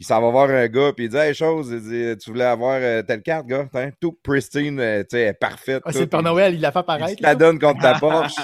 [0.00, 2.46] il s'en va voir un gars, puis il dit Hey, chose, il dit, tu voulais
[2.46, 3.68] avoir euh, telle carte, gars
[4.00, 5.82] Tout pristine, euh, tu sais, parfaite.
[5.84, 7.16] Ah, c'est le Père Noël, il l'a fait paraître.
[7.18, 8.40] Il la donne contre ta Porsche.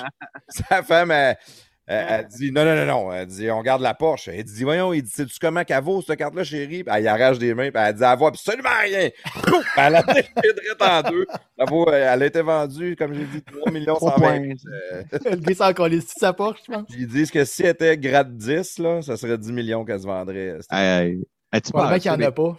[0.50, 1.38] Sa femme, elle,
[1.86, 3.12] elle, dit Non, non, non, non.
[3.12, 4.28] Elle dit On garde la Porsche.
[4.28, 6.84] Elle dit Voyons, il dit Sais-tu comment qu'elle vaut, cette carte-là, chérie?
[6.84, 9.08] Puis elle arrache des mains, puis elle dit Elle vaut absolument rien.
[9.78, 10.30] elle a été
[10.78, 11.26] en deux.
[11.56, 15.64] Elle, vaut, elle a été vendue, comme j'ai dit, 3 millions 120 Le gars s'est
[15.64, 16.86] encore les sa Porsche, je pense?
[16.98, 20.06] Ils disent que si elle était grade 10, là, ça serait 10 millions qu'elle se
[20.06, 20.58] vendrait.
[20.68, 21.24] Aïe,
[21.60, 22.58] tu qu'il n'y en a pas.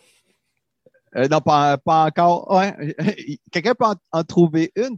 [1.15, 2.51] Euh, non, pas, encore.
[2.51, 2.95] Ouais.
[3.51, 4.97] Quelqu'un peut en, trouver une.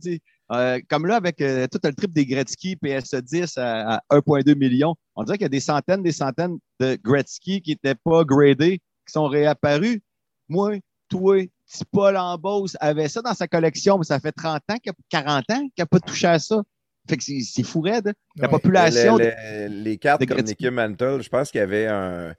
[0.52, 5.24] Euh, comme là, avec euh, tout le trip des Gretzky PS10 à, 1,2 million, on
[5.24, 9.12] dirait qu'il y a des centaines, des centaines de Gretzky qui n'étaient pas gradés, qui
[9.12, 10.00] sont réapparus.
[10.48, 10.78] Moi,
[11.08, 14.78] toi, petit Paul Ambosse avait ça dans sa collection, mais ça fait 30 ans,
[15.10, 16.64] 40 ans qu'il n'a pas touché à ça.
[17.08, 18.14] Fait que c'est fou raide.
[18.36, 19.18] La population.
[19.18, 22.34] Les, cartes de comme Nicky Mantle, je pense qu'il y avait un.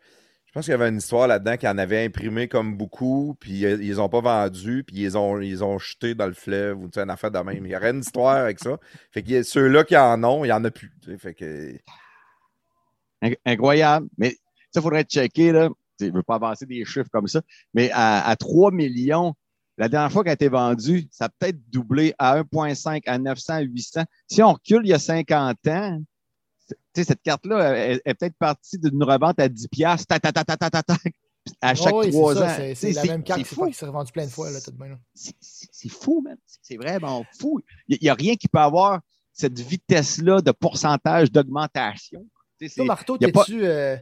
[0.51, 3.61] Je pense qu'il y avait une histoire là-dedans qui en avait imprimé comme beaucoup, puis
[3.61, 6.91] ils les ont pas vendu, puis ils ont, ils ont jeté dans le fleuve ou
[6.97, 7.65] une affaire de même.
[7.65, 8.77] Il y aurait une histoire avec ça.
[9.13, 10.91] Fait que ceux-là qui en ont, il n'y en a plus.
[11.19, 11.79] Fait que...
[13.47, 14.09] Incroyable.
[14.19, 14.31] Mais
[14.73, 15.53] ça, il faudrait checker.
[15.53, 15.69] Là.
[16.01, 17.43] Je ne veux pas avancer des chiffres comme ça,
[17.73, 19.35] mais à, 3 millions,
[19.79, 23.53] la dernière fois qu'elle a été vendue, ça a peut-être doublé à 1,5, à 900,
[23.53, 24.03] à 800.
[24.27, 26.03] Si on recule il y a 50 ans,
[26.95, 30.15] cette carte-là est, peut-être partie d'une revente à 10 piastres,
[31.61, 32.49] à chaque trois ans.
[32.75, 34.49] C'est la même carte qui s'est revendue plein de fois.
[35.15, 36.37] C'est fou, man.
[36.63, 37.61] C'est vraiment fou.
[37.89, 39.01] Il n'y a, rien qui peut avoir
[39.33, 42.27] cette vitesse-là de pourcentage d'augmentation.
[42.75, 43.97] Toi, Marteau, t'es-tu euh,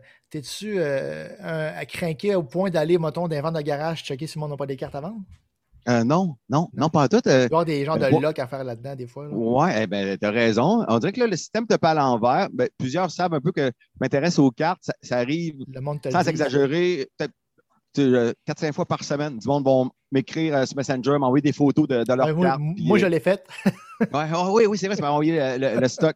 [0.80, 4.50] euh, à craquer au point d'aller, mettons, d'un vente de garage, checker si le monde
[4.50, 5.22] n'a pas des cartes à vendre?
[5.88, 7.20] Euh, non, non, non, pas tout.
[7.24, 9.26] Il doit y avoir des genres de lock à faire là-dedans, des fois.
[9.30, 10.84] Oui, eh ben, tu as raison.
[10.86, 12.48] On dirait que là, le système te pas à l'envers.
[12.52, 14.90] Ben, plusieurs savent un peu que je m'intéresse aux cartes.
[15.02, 15.54] Ça, arrive,
[16.10, 17.32] sans exagérer, peut-être
[18.46, 19.38] 4-5 fois par semaine.
[19.38, 22.60] Du monde vont m'écrire sur Messenger, m'envoyer des photos de, de leurs cartes.
[22.60, 23.44] Moi, je l'ai fait.
[24.12, 26.14] Oh, oui, oui, c'est vrai, ça m'a envoyé le, stock.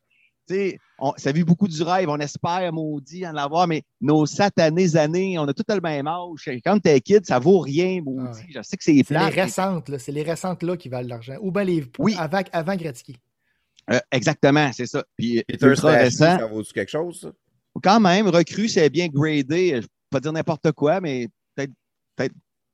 [0.98, 5.38] On, ça vit beaucoup du rêve, on espère, maudit, en avoir, mais nos satanées années,
[5.38, 6.48] on a tout le même âge.
[6.64, 8.52] Quand t'es kid, ça vaut rien, maudit.
[8.54, 9.98] Je sais que c'est C'est les récentes, là.
[9.98, 11.36] C'est les récentes là qui valent l'argent.
[11.40, 12.14] Ou bien les oui.
[12.18, 13.16] avant, avant Gretzky.
[13.90, 15.02] Euh, exactement, c'est ça.
[15.16, 17.32] Puis, Peter récent, ça vaut quelque chose, ça?
[17.82, 19.70] Quand même, recru, c'est bien gradé.
[19.70, 21.72] Je ne vais pas dire n'importe quoi, mais peut-être
[22.16, 22.28] peut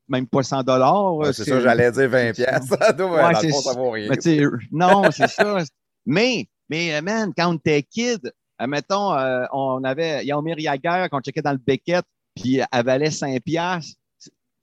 [0.09, 1.35] même pas 100 dollars.
[1.35, 2.71] c'est ça, j'allais dire 20 pièces.
[2.71, 4.11] ouais, ça vaut rien.
[4.73, 5.59] non, c'est ça.
[6.07, 11.19] Mais mais, euh, man, quand on était kid, admettons, euh, on avait Yaomir Yager, quand
[11.19, 12.05] on checkait dans le Beckett,
[12.35, 13.97] puis elle valait 5 piastres.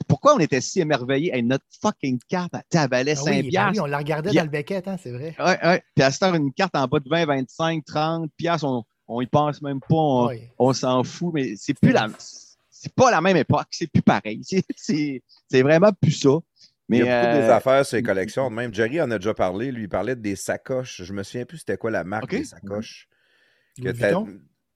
[0.07, 1.33] Pourquoi on était si émerveillés?
[1.33, 4.49] Hey, notre fucking carte, elle valait 5 ah ben oui, on la regardait dans le
[4.49, 5.35] Beckett, hein, c'est vrai.
[5.39, 5.77] Oui, oui.
[5.95, 9.21] Puis à cette heure, une carte en bas de 20, 25, 30 piastres, on, on
[9.21, 10.29] y pense même pas,
[10.59, 12.07] on, s'en fout, mais c'est plus la,
[12.69, 14.41] c'est pas la même époque, c'est plus pareil.
[15.47, 16.39] C'est vraiment plus ça
[16.89, 18.49] il y a beaucoup des euh, affaires sur les collections.
[18.49, 19.71] Même Jerry en a déjà parlé.
[19.71, 21.01] Lui, il parlait des sacoches.
[21.03, 23.07] Je me souviens plus c'était quoi la marque des sacoches.
[23.77, 24.27] Louis Vuitton?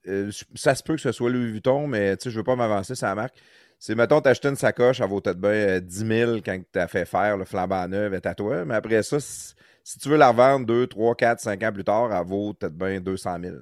[0.08, 2.94] Euh, ça se peut que ce soit Louis Vuitton, mais je ne veux pas m'avancer
[2.94, 3.36] sur la marque.
[3.78, 7.06] C'est, mettons, t'acheté une sacoche, elle vaut peut-être bien 10 000 quand tu as fait
[7.06, 8.64] faire le flambant neuf et à toi.
[8.66, 12.14] Mais après ça, si, tu veux la revendre 2, 3, 4, 5 ans plus tard,
[12.14, 13.56] elle vaut peut-être bien 200 000.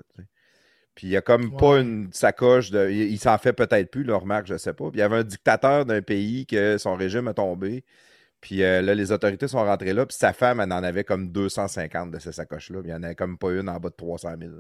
[0.97, 2.91] Puis il n'y a comme pas une sacoche de.
[2.91, 4.91] Il, s'en fait peut-être plus, leur marque, je ne sais pas.
[4.91, 7.85] Puis il y avait un dictateur d'un pays que son régime a tombé.
[8.41, 11.31] Puis euh, là, les autorités sont rentrées là, puis sa femme, elle en avait comme
[11.31, 12.81] 250 de ces sacoches-là.
[12.85, 14.53] Il n'y en avait comme pas une en bas de 300 000.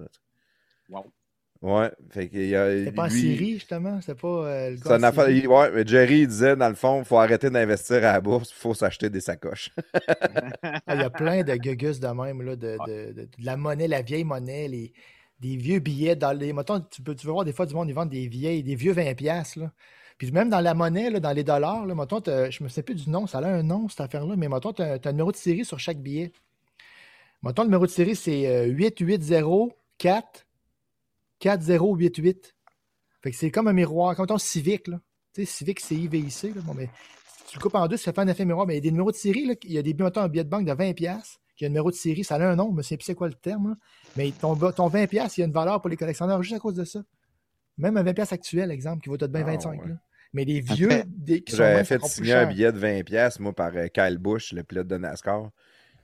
[0.88, 1.12] Wow.
[1.60, 2.84] Ouais, fait qu'il y a.
[2.84, 6.68] C'est pas en Syrie, justement, c'est pas euh, le affaire, Ouais, mais Jerry disait, dans
[6.68, 9.70] le fond, il faut arrêter d'investir à la bourse, il faut s'acheter des sacoches.
[10.62, 13.88] Ah, il y a plein de gugus de même, là, de, de, de, la monnaie,
[13.88, 14.92] la vieille monnaie, les,
[15.40, 16.16] des vieux billets.
[16.16, 18.28] Dans les, mettons, tu, peux, tu veux voir des fois du monde, ils vendent des
[18.28, 19.58] vieilles, des vieux 20$.
[19.58, 19.72] Là.
[20.18, 23.08] Puis même dans la monnaie, dans les dollars, là, mettons, je me sais plus du
[23.08, 25.64] nom, ça a un nom, cette affaire-là, mais mettons, tu as, un numéro de série
[25.64, 26.32] sur chaque billet.
[27.42, 30.44] Mettons, le numéro de série, c'est 8804
[31.38, 32.56] 4088.
[33.22, 35.00] Fait que c'est comme un miroir, comme ton Civic, là.
[35.32, 36.62] Tu sais, Civic, c'est IVIC, là.
[36.62, 36.88] Bon, mais
[37.44, 38.66] si tu le coupes en deux, ça fait un effet miroir.
[38.66, 39.54] Mais il y a des numéros de série, là.
[39.62, 40.94] Il y a des, mettons, un billet de banque de 20$,
[41.56, 43.14] qui a un numéro de série, ça a un nom, je ne sais plus c'est
[43.14, 43.76] quoi le terme,
[44.16, 46.74] Mais ton, ton 20$, il y a une valeur pour les collectionneurs juste à cause
[46.74, 47.02] de ça.
[47.76, 49.88] Même un 20$ actuel, exemple, qui vaut peut-être bien 25$.
[49.88, 49.94] Là.
[50.32, 50.90] Mais les vieux
[51.46, 54.96] J'avais fait signer un billet de 20$, moi, par euh, Kyle Bush, le pilote de
[54.96, 55.50] NASCAR.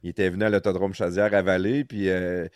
[0.02, 2.46] Il était venu à l'autodrome Chaudière à Vallée, puis euh,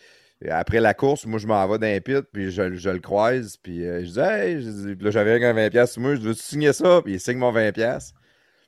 [0.49, 4.03] après la course, moi, je m'en vais d'un pit, puis je, le croise, puis euh,
[4.03, 7.37] je dis, hey, j'avais un 20$ sur moi, je veux signer ça, puis il signe
[7.37, 8.13] mon 20$.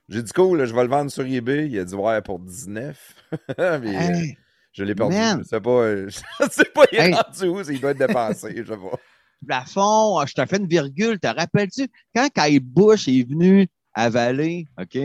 [0.10, 1.70] J'ai dit, cool, je vais le vendre sur eBay.
[1.70, 3.16] Il a dit, ouais, pour 19.
[4.74, 5.16] je l'ai perdu.
[5.16, 8.74] Je sais pas, je sais pas, il est rendu où, il doit être dépensé, je
[8.74, 9.00] sais pas
[9.46, 11.88] plafond, ah, je t'ai fait une virgule, te rappelles-tu?
[12.16, 14.98] Quand Kyle Bush est venu Vallée, OK,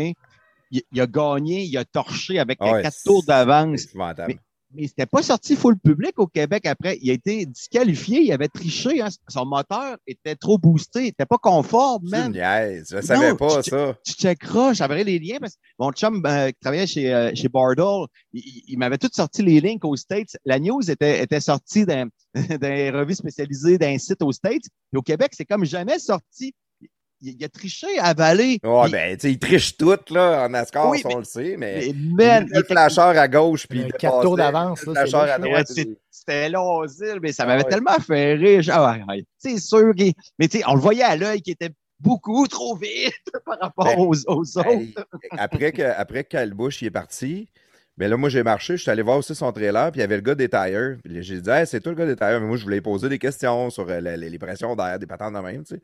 [0.70, 3.87] il, a gagné, il a torché avec ah quatre tours d'avance.
[3.95, 4.39] Mais
[4.87, 6.99] c'était pas sorti full public au Québec après.
[7.03, 9.01] Il a été disqualifié, il avait triché.
[9.01, 9.09] Hein.
[9.29, 12.35] Son moteur était trop boosté, il n'était pas conforme, même.
[12.35, 13.97] Je ne savais pas ça.
[14.05, 17.49] Tu checkeras, j'avais les liens parce que mon chum euh, qui travaillait chez, euh, chez
[17.49, 20.37] Bardol, il, m'avait tout sorti les links aux States.
[20.45, 24.66] La news était, était sortie d'un revue spécialisée d'un site aux States.
[24.93, 26.55] Et au Québec, c'est comme jamais sorti
[27.27, 28.59] il, a triché à Vallée.
[28.62, 31.93] Ouais, ben, tu sais, il triche tout, là, en NASCAR, on le sait, mais.
[32.16, 33.81] mais il, le flasheur à gauche, puis.
[33.81, 35.68] Il a tours d'avance, flasheur à droite.
[36.11, 38.62] C'était l'asile, mais ça m'avait ah tellement fait rire.
[38.72, 38.99] Ah,
[39.39, 40.12] c'est sûr qu'il.
[40.39, 41.70] Mais, tu sais, on le voyait à l'œil qui était
[42.01, 43.12] beaucoup trop vite
[43.45, 45.07] par rapport ben, aux, autres.
[45.33, 47.49] après que, après que Bush il est parti,
[47.97, 50.05] ben là, moi, j'ai marché, je suis allé voir aussi son trailer, puis il y
[50.05, 50.99] avait le gars des tires.
[51.07, 52.41] J'ai dit, hey, c'est toi le gars des tires.
[52.41, 55.33] Mais moi, je voulais poser des questions sur euh, les, les, pressions d'air, des patentes
[55.33, 55.83] de même, tu sais.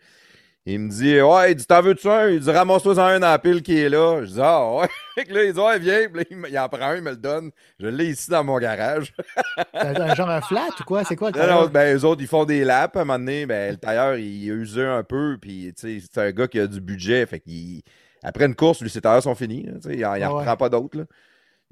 [0.65, 2.29] Il me dit, ouais, il dit, t'en veux-tu un?
[2.29, 4.21] Il dit, ramasse-toi en un dans la pile qui est là.
[4.25, 4.87] Je dis, ah, ouais.
[5.29, 6.07] là, il dit, ouais, viens.
[6.49, 7.51] il, en prend un, il me le donne.
[7.81, 9.13] Je l'ai ici dans mon garage.
[9.75, 11.03] un, genre un flat ou quoi?
[11.03, 11.63] C'est quoi le tailleur?
[11.63, 12.97] Non, ben, eux autres, ils font des laps.
[12.97, 15.37] À un moment donné, ben, le tailleur, il a usé un peu.
[15.41, 17.27] Puis, tu sais, c'est un gars qui a du budget.
[17.27, 17.83] Fait qu'il.
[18.23, 19.67] Après une course, lui, ses tailleurs sont finis.
[19.91, 21.07] il n'en ah reprend pas d'autres.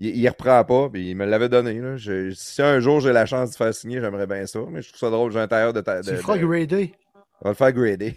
[0.01, 1.75] Il, il reprend pas, puis il me l'avait donné.
[1.75, 1.95] Là.
[2.35, 4.59] si un jour j'ai la chance de faire signer, j'aimerais bien ça.
[4.69, 5.81] Mais je trouve ça drôle, j'ai un tailleur de.
[5.81, 6.93] Tu le feras grader.
[7.43, 8.15] On va le faire grader.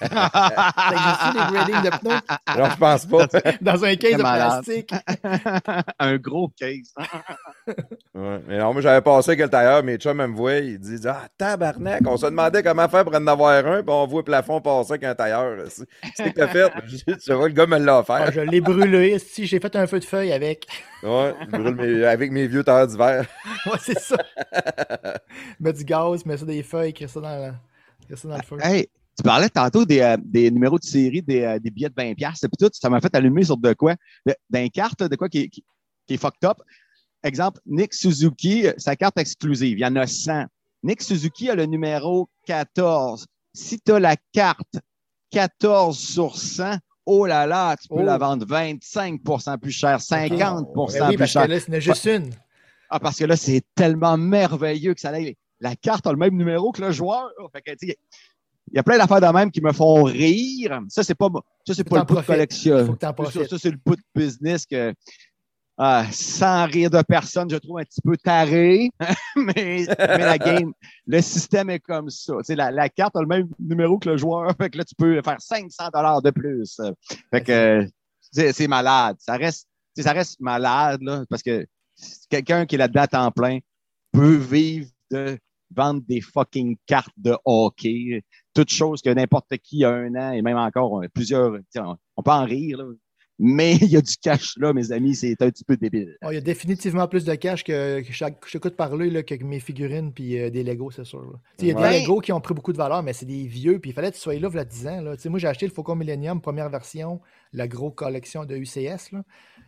[0.00, 2.20] Ça existe des grading de pneus
[2.58, 3.26] Non, je pense pas.
[3.60, 4.94] dans un case de plastique.
[5.98, 6.94] un gros case.
[8.14, 8.40] Ouais.
[8.46, 11.22] Mais non, moi, j'avais passé avec le tailleur, mes chums me voient, ils disent Ah,
[11.38, 14.60] tabarnak, on se demandait comment faire pour en avoir un, puis on voit le plafond
[14.60, 15.56] passer avec un tailleur.
[15.70, 15.84] C'est
[16.14, 16.70] c'est que t'as fait.
[16.86, 18.32] Je Tu vois, le gars me l'a Ah, offert.
[18.32, 19.18] je l'ai brûlé.
[19.18, 20.66] Si j'ai fait un feu de feuille avec.
[21.02, 23.24] Ouais, je brûle mes- avec mes vieux tailleurs d'hiver.
[23.66, 24.16] Ouais, c'est ça.
[25.60, 27.54] mets du gaz, mets ça des feuilles, écris ça dans, la-
[28.12, 28.56] écris ça dans le feu.
[28.62, 31.94] Hey, tu parlais tantôt des, euh, des numéros de série, des, euh, des billets de
[31.94, 33.94] 20$, puis tout, ça m'a fait allumer sur de quoi?
[34.50, 35.64] D'un carte, là, de quoi qui, est- qui,
[36.06, 36.58] qui est fucked up.
[37.22, 40.46] Exemple, Nick Suzuki, euh, sa carte exclusive, il y en a 100.
[40.82, 43.26] Nick Suzuki a le numéro 14.
[43.54, 44.78] Si tu as la carte
[45.30, 48.04] 14 sur 100, oh là là, tu peux Oh.
[48.04, 51.46] la vendre 25% plus cher, 50 Ben oui, plus parce cher.
[51.46, 52.30] que là, c'est juste une.
[52.90, 55.36] Ah, parce que là, c'est tellement merveilleux que ça aille.
[55.62, 57.30] La carte a le même numéro que le joueur.
[57.52, 57.70] Fait que,
[58.72, 60.80] il y a plein d'affaires de même qui me font rire.
[60.88, 61.28] Ça, c'est pas,
[61.66, 62.96] ça, c'est pas le bout de collection.
[63.00, 64.92] Ça, c'est le bout de business que,
[65.78, 68.90] ah, sans rire de personne, je trouve un petit peu taré.
[69.36, 70.72] mais, mais la game,
[71.06, 72.34] le système est comme ça.
[72.48, 74.52] La, la carte a le même numéro que le joueur.
[74.60, 76.80] Fait que là, tu peux faire 500 dollars de plus.
[77.30, 77.86] Fait que
[78.32, 79.16] c'est malade.
[79.18, 81.66] Ça reste, ça reste malade, là, parce que
[82.30, 83.58] quelqu'un qui est là-dedans à temps plein
[84.12, 85.38] peut vivre de
[85.74, 88.22] vendre des fucking cartes de hockey,
[88.54, 91.58] toutes choses que n'importe qui a un an et même encore euh, plusieurs.
[92.16, 92.84] On, peut en rire, là.
[93.38, 96.16] mais il y a du cash là, mes amis, c'est un petit peu débile.
[96.22, 99.22] Oh, il y a définitivement plus de cash que, que je, je t'écoute parler là,
[99.22, 101.40] que mes figurines puis euh, des Legos, c'est sûr.
[101.58, 101.90] Il y a Ouais.
[101.90, 104.10] des Legos qui ont pris beaucoup de valeur, mais c'est des vieux, puis il fallait
[104.10, 105.00] que tu sois là, il y a 10 ans.
[105.00, 105.16] Là.
[105.16, 107.20] Tu sais, Moi, j'ai acheté le Faucon Millennium, première version,
[107.52, 109.12] la grosse collection de UCS.
[109.12, 109.22] Là.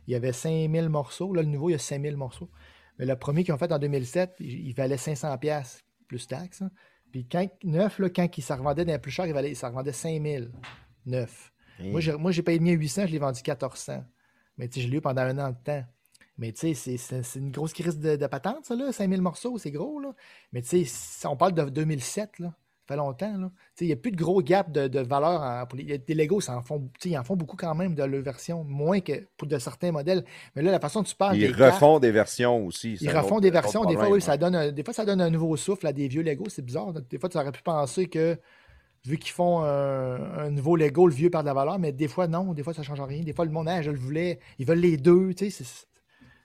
[0.06, 1.32] Il y avait 5000 morceaux.
[1.32, 2.50] Là, le nouveau, il y a 5000 morceaux.
[2.98, 6.62] Mais le premier qu'ils ont fait en 2007, il, il valait 500$ piastres, plus taxes.
[6.62, 6.70] hein.
[7.12, 9.68] Puis quand, neuf, là, quand il s'en revendait les plus cher, il, valait, il s'en
[9.68, 10.50] revendait 5000
[11.06, 11.52] neuf.
[11.90, 14.04] Moi, j'ai, moi, j'ai payé le mien 800, je l'ai vendu 1400.
[14.58, 15.84] Mais tu sais, je l'ai eu pendant un an de temps.
[16.38, 18.92] Mais tu sais, c'est, c'est- c'est une grosse crise de, de patente, ça, là.
[18.92, 20.12] 5000 morceaux, c'est gros, là.
[20.52, 22.54] Mais tu sais, on parle de 2007, là.
[22.86, 23.50] Ça fait longtemps, là.
[23.80, 25.40] Il n'y a plus de gros gap de, de valeur.
[25.42, 28.22] en- pour les, Legos, ça en font, ils en font beaucoup quand même de leur
[28.22, 30.22] version, moins que pour de certains modèles.
[30.54, 31.36] Mais là, la façon dont tu parles.
[31.36, 32.98] Ils des cartes, refont des versions aussi.
[33.00, 33.84] ils refont autre- des versions.
[33.86, 34.38] Des fois, oui, ça ouais.
[34.38, 36.50] donne un, des fois, ça donne un nouveau souffle à des vieux Legos.
[36.50, 36.92] C'est bizarre.
[36.92, 38.38] Des fois, tu aurais pu penser que,
[39.06, 42.08] vu qu'ils font un, un nouveau Lego, le vieux perd de la valeur, mais des
[42.08, 42.52] fois, non.
[42.52, 43.22] Des fois, ça ne change rien.
[43.22, 44.40] Des fois, le monde, ah, je le voulais.
[44.58, 45.32] Ils veulent les deux.
[45.32, 45.86] Tu sais, c'est-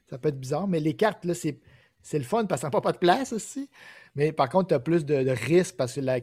[0.09, 0.69] ça peut être bizarre.
[0.69, 1.59] Mais les cartes, là, c'est
[2.01, 3.69] c'est le fun parce ça prend pas de place aussi.
[4.15, 6.19] Mais par contre, tu as plus de, de risques parce que la-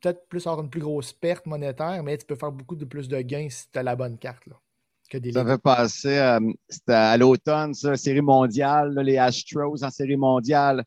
[0.00, 3.08] peut-être plus avoir une plus grosse perte monétaire, mais tu peux faire beaucoup de plus
[3.08, 4.46] de gains si tu as la bonne carte.
[4.46, 4.56] Là,
[5.08, 6.40] que des Ça fait passer, euh,
[6.88, 10.84] à l'automne, ça, série mondiale, là, les Astros en série mondiale.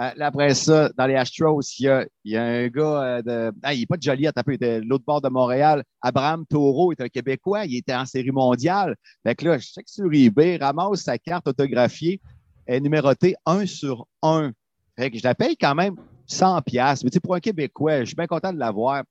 [0.00, 3.02] Euh, là, après ça, dans les Astros, il y a, il y a un gars
[3.02, 3.52] euh, de.
[3.62, 5.84] Ah, il n'est pas de Joliette, il était de l'autre bord de Montréal.
[6.00, 8.96] Abraham Taureau est un Québécois, il était en série mondiale.
[9.22, 12.20] Fait que là, je sais que sur eBay, ramasse sa carte autographiée,
[12.66, 14.52] est numérotée 1 sur 1.
[14.96, 17.02] Fait que je la paye quand même 100 pièces.
[17.04, 19.04] Mais tu sais, pour un Québécois, je suis bien content de l'avoir.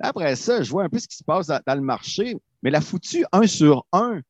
[0.00, 2.70] Après ça, je vois un peu ce qui se passe dans, dans le marché, mais
[2.70, 4.20] la foutue 1 sur 1,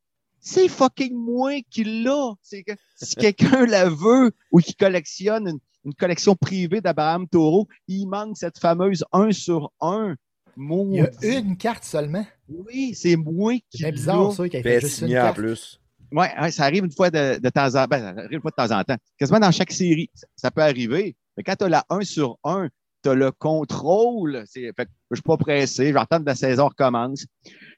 [0.41, 2.33] c'est fucking moi qui l'a.
[2.43, 7.67] C'est que si quelqu'un la veut ou qui collectionne une, une collection privée d'Abraham Taureau,
[7.89, 10.17] il manque cette fameuse 1 sur 1.
[10.57, 12.25] Il y a une carte seulement.
[12.49, 13.93] Oui, c'est moi qui C'est bien l'a.
[13.97, 15.37] bizarre, ça, qu'il ait Puis fait est juste une carte.
[15.37, 15.81] plus.
[16.15, 17.87] Ouais, ça arrive une fois de, de temps en temps.
[17.89, 18.97] Ben, ça arrive une fois de temps en temps.
[19.19, 21.17] Quasiment dans chaque série, ça, ça peut arriver.
[21.37, 22.69] Mais quand tu as la 1 sur 1,
[23.03, 24.45] tu as le contrôle.
[24.53, 25.89] Fait que je suis pas pressé.
[25.89, 27.27] Je vais attendre que la saison recommence.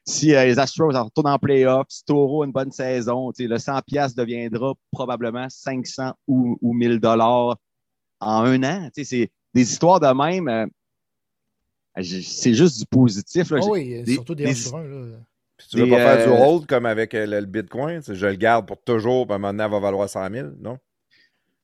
[0.05, 3.57] Si euh, les Astros en retournent en playoff, si Taureau a une bonne saison, le
[3.57, 7.57] 100$ piastres deviendra probablement 500 ou, ou 1000 dollars
[8.19, 8.89] en un an.
[8.93, 10.47] C'est des histoires de même.
[10.47, 10.65] euh,
[12.01, 13.49] c'est juste du positif.
[13.49, 13.59] là.
[13.61, 14.83] Ah oui, des- surtout des, des- 1 sur 1.
[14.83, 15.17] Là.
[15.57, 18.01] Puis tu veux Des, pas faire du euh, hold comme avec euh, le, le Bitcoin?
[18.07, 20.47] Je le garde pour toujours, puis à un moment donné, elle va valoir 100 000,
[20.59, 20.77] non?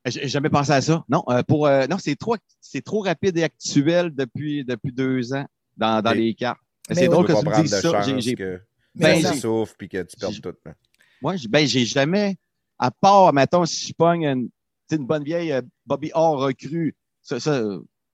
[0.05, 1.05] J'ai jamais pensé à ça.
[1.07, 5.33] Non, euh, pour euh, non, c'est trop, c'est trop rapide et actuel depuis, depuis deux
[5.33, 5.45] ans
[5.77, 6.59] dans, dans Mais- les cartes.
[6.89, 8.01] Mais C'est drôle que tu me dises de ça.
[8.01, 8.59] J'ai- j'ai- que
[8.95, 10.53] Mais Ben, tu j'ai- souffres puis que tu perdes j'ai- tout.
[10.65, 10.73] hein.
[11.21, 12.35] Moi, j'ai- ben, j'ai jamais,
[12.77, 14.49] à part, mettons, si je pogne une,
[14.91, 15.53] une bonne vieille
[15.85, 17.63] Bobby Orr recrue, ça, ça,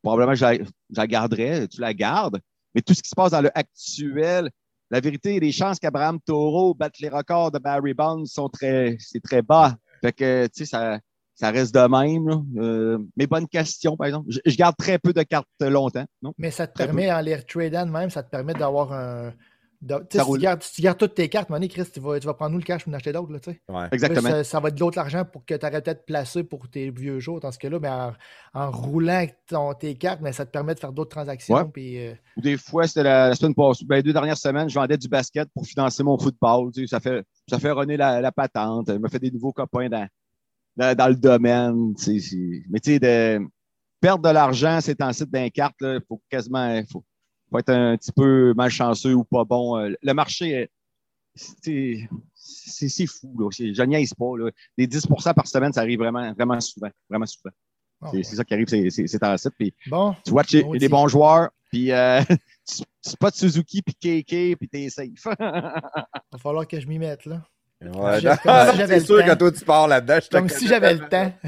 [0.03, 0.61] probablement, je la, je
[0.95, 2.39] la garderais, tu la gardes.
[2.75, 4.51] Mais tout ce qui se passe dans le actuel,
[4.90, 9.22] la vérité, les chances qu'Abraham Taureau batte les records de Barry Bonds sont très, c'est
[9.22, 9.76] très bas.
[10.02, 11.00] Fait que, tu sais, ça,
[11.36, 12.46] ça reste de même.
[12.58, 14.28] Euh, mais bonne question, par exemple.
[14.30, 16.34] Je, je garde très peu de cartes longtemps, non?
[16.38, 19.34] Mais ça te Très permet, en les tradant même, ça te permet d'avoir un,
[19.82, 22.51] si, tu gardes, si tu gardes toutes tes cartes, Chris, tu vas, tu vas prendre
[22.51, 23.32] nous le cash pour en acheter d'autres.
[23.69, 23.88] Ouais.
[23.91, 24.43] Exactement.
[24.43, 27.19] ça, va être de l'autre argent pour que tu arrêtes de placer pour tes vieux
[27.19, 27.39] jours.
[27.39, 28.13] Dans ce cas-là, ben,
[28.53, 29.25] en, roulant
[29.80, 31.69] tes cartes, mais ça te permet de faire d'autres transactions.
[31.69, 34.97] Puis, euh, Des fois, c'était la, semaine passée, ben, les deux dernières semaines, je vendais
[34.97, 36.71] du basket pour financer mon football.
[36.88, 38.88] ça, fait, ça fait runner la, patente.
[38.89, 40.07] Je me fait des nouveaux copains dans,
[40.95, 41.93] dans, le domaine.
[42.69, 43.39] Mais tu sais, de
[44.01, 46.82] perdre de l'argent, c'est en site d'un carte, il faut quasiment.
[46.91, 47.03] Faut,
[47.50, 49.78] faut être un petit peu malchanceux ou pas bon.
[49.78, 50.70] Euh, le marché,
[51.36, 52.08] c'est
[53.08, 53.36] fou.
[53.39, 53.50] Là.
[53.52, 54.38] Je niaise pas.
[54.38, 54.52] Là.
[54.78, 56.89] Des 10% par semaine, ça arrive vraiment, vraiment souvent.
[57.10, 57.54] Vraiment souvent.
[58.02, 59.54] Ah, c'est ça qui arrive, c'est en site.
[59.58, 62.22] Puis, bon, tu vois bon des bons joueurs, puis euh,
[62.66, 65.08] tu, spots Suzuki, puis KK, puis t'es safe.
[65.08, 67.43] Il va falloir que je m'y mette, là.
[67.82, 68.19] Ouais,
[68.88, 70.19] c'est sûr que toi, tu pars là-dedans.
[70.30, 71.32] Comme si j'avais le temps.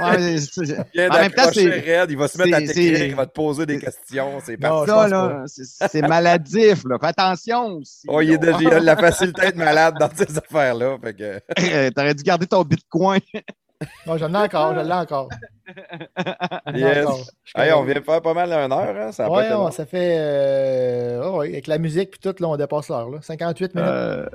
[0.00, 2.06] Ouais, il en même temps, c'est.
[2.08, 4.38] il va se mettre à t'écrire, il va te poser des questions.
[4.44, 6.98] C'est là, C'est maladif, là.
[7.00, 8.06] Fais attention aussi.
[8.06, 10.98] Oh, il, est déjà, il a la facilité d'être malade dans ces affaires-là.
[11.02, 11.90] Que...
[11.90, 13.18] T'aurais dû garder ton bitcoin.
[14.06, 15.30] non, j'en ai encore, j'en ai encore.
[16.72, 17.08] Yes.
[17.56, 18.96] Hey, on vient faire pas mal d'une heure.
[18.96, 19.10] Hein?
[19.10, 20.16] Ça, ouais, ça fait.
[20.16, 21.28] Euh...
[21.28, 23.08] Oh, avec la musique et tout, là, on dépasse l'heure.
[23.20, 23.90] 58 minutes.
[23.90, 24.26] Euh...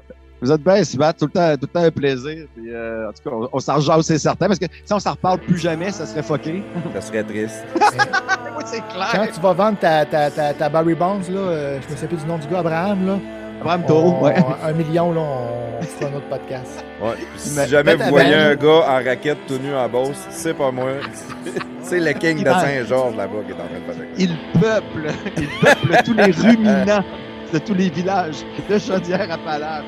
[0.44, 2.48] Vous êtes bien, Sylvain, tout le temps, tout le temps un plaisir.
[2.68, 5.40] Euh, en tout cas, on, s'en jase, c'est certain, parce que si on s'en reparle
[5.40, 6.62] plus jamais, ça serait fucké.
[6.94, 7.64] Ça serait triste.
[7.76, 9.08] oui, c'est clair.
[9.14, 12.08] Quand tu vas vendre ta, ta, ta, ta Barry Bonds, là, euh, je me sais
[12.08, 13.20] plus du nom du gars, Abraham, là.
[13.62, 14.36] Abraham Taureau, ouais.
[14.62, 16.84] Un million, là, on fera un autre podcast.
[17.02, 17.16] Ouais.
[17.38, 20.90] Si jamais vous voyez un gars en raquette tout nu en bosse, c'est pas moi.
[21.84, 25.48] c'est le king de Saint-Georges là-bas qui est en train de faire Il peuple, il
[25.62, 27.06] peuple tous les ruminants
[27.54, 29.86] de tous les villages de Chaudière à Palade.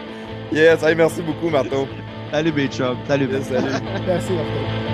[0.52, 1.86] yes, merci beaucoup, Marteau.
[2.30, 2.96] Salut, Béchum.
[3.06, 3.70] Salut, salut.
[4.06, 4.93] Merci, Marteau.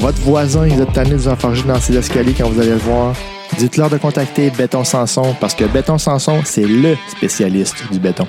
[0.00, 2.76] votre voisin, il est tanné de vous enfarger dans ses escaliers quand vous allez le
[2.76, 3.14] voir.
[3.58, 8.26] Dites-leur de contacter Béton Sanson parce que Béton Sanson, c'est LE spécialiste du béton.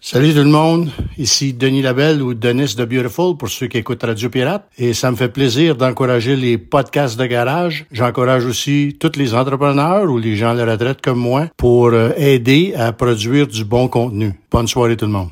[0.00, 4.02] Salut tout le monde, ici Denis Labelle ou Denis de Beautiful pour ceux qui écoutent
[4.02, 4.64] Radio Pirate.
[4.78, 7.86] Et ça me fait plaisir d'encourager les podcasts de garage.
[7.92, 12.10] J'encourage aussi tous les entrepreneurs ou les gens à la retraite comme moi pour euh,
[12.16, 14.32] aider à produire du bon contenu.
[14.50, 15.28] Bonne soirée tout le monde.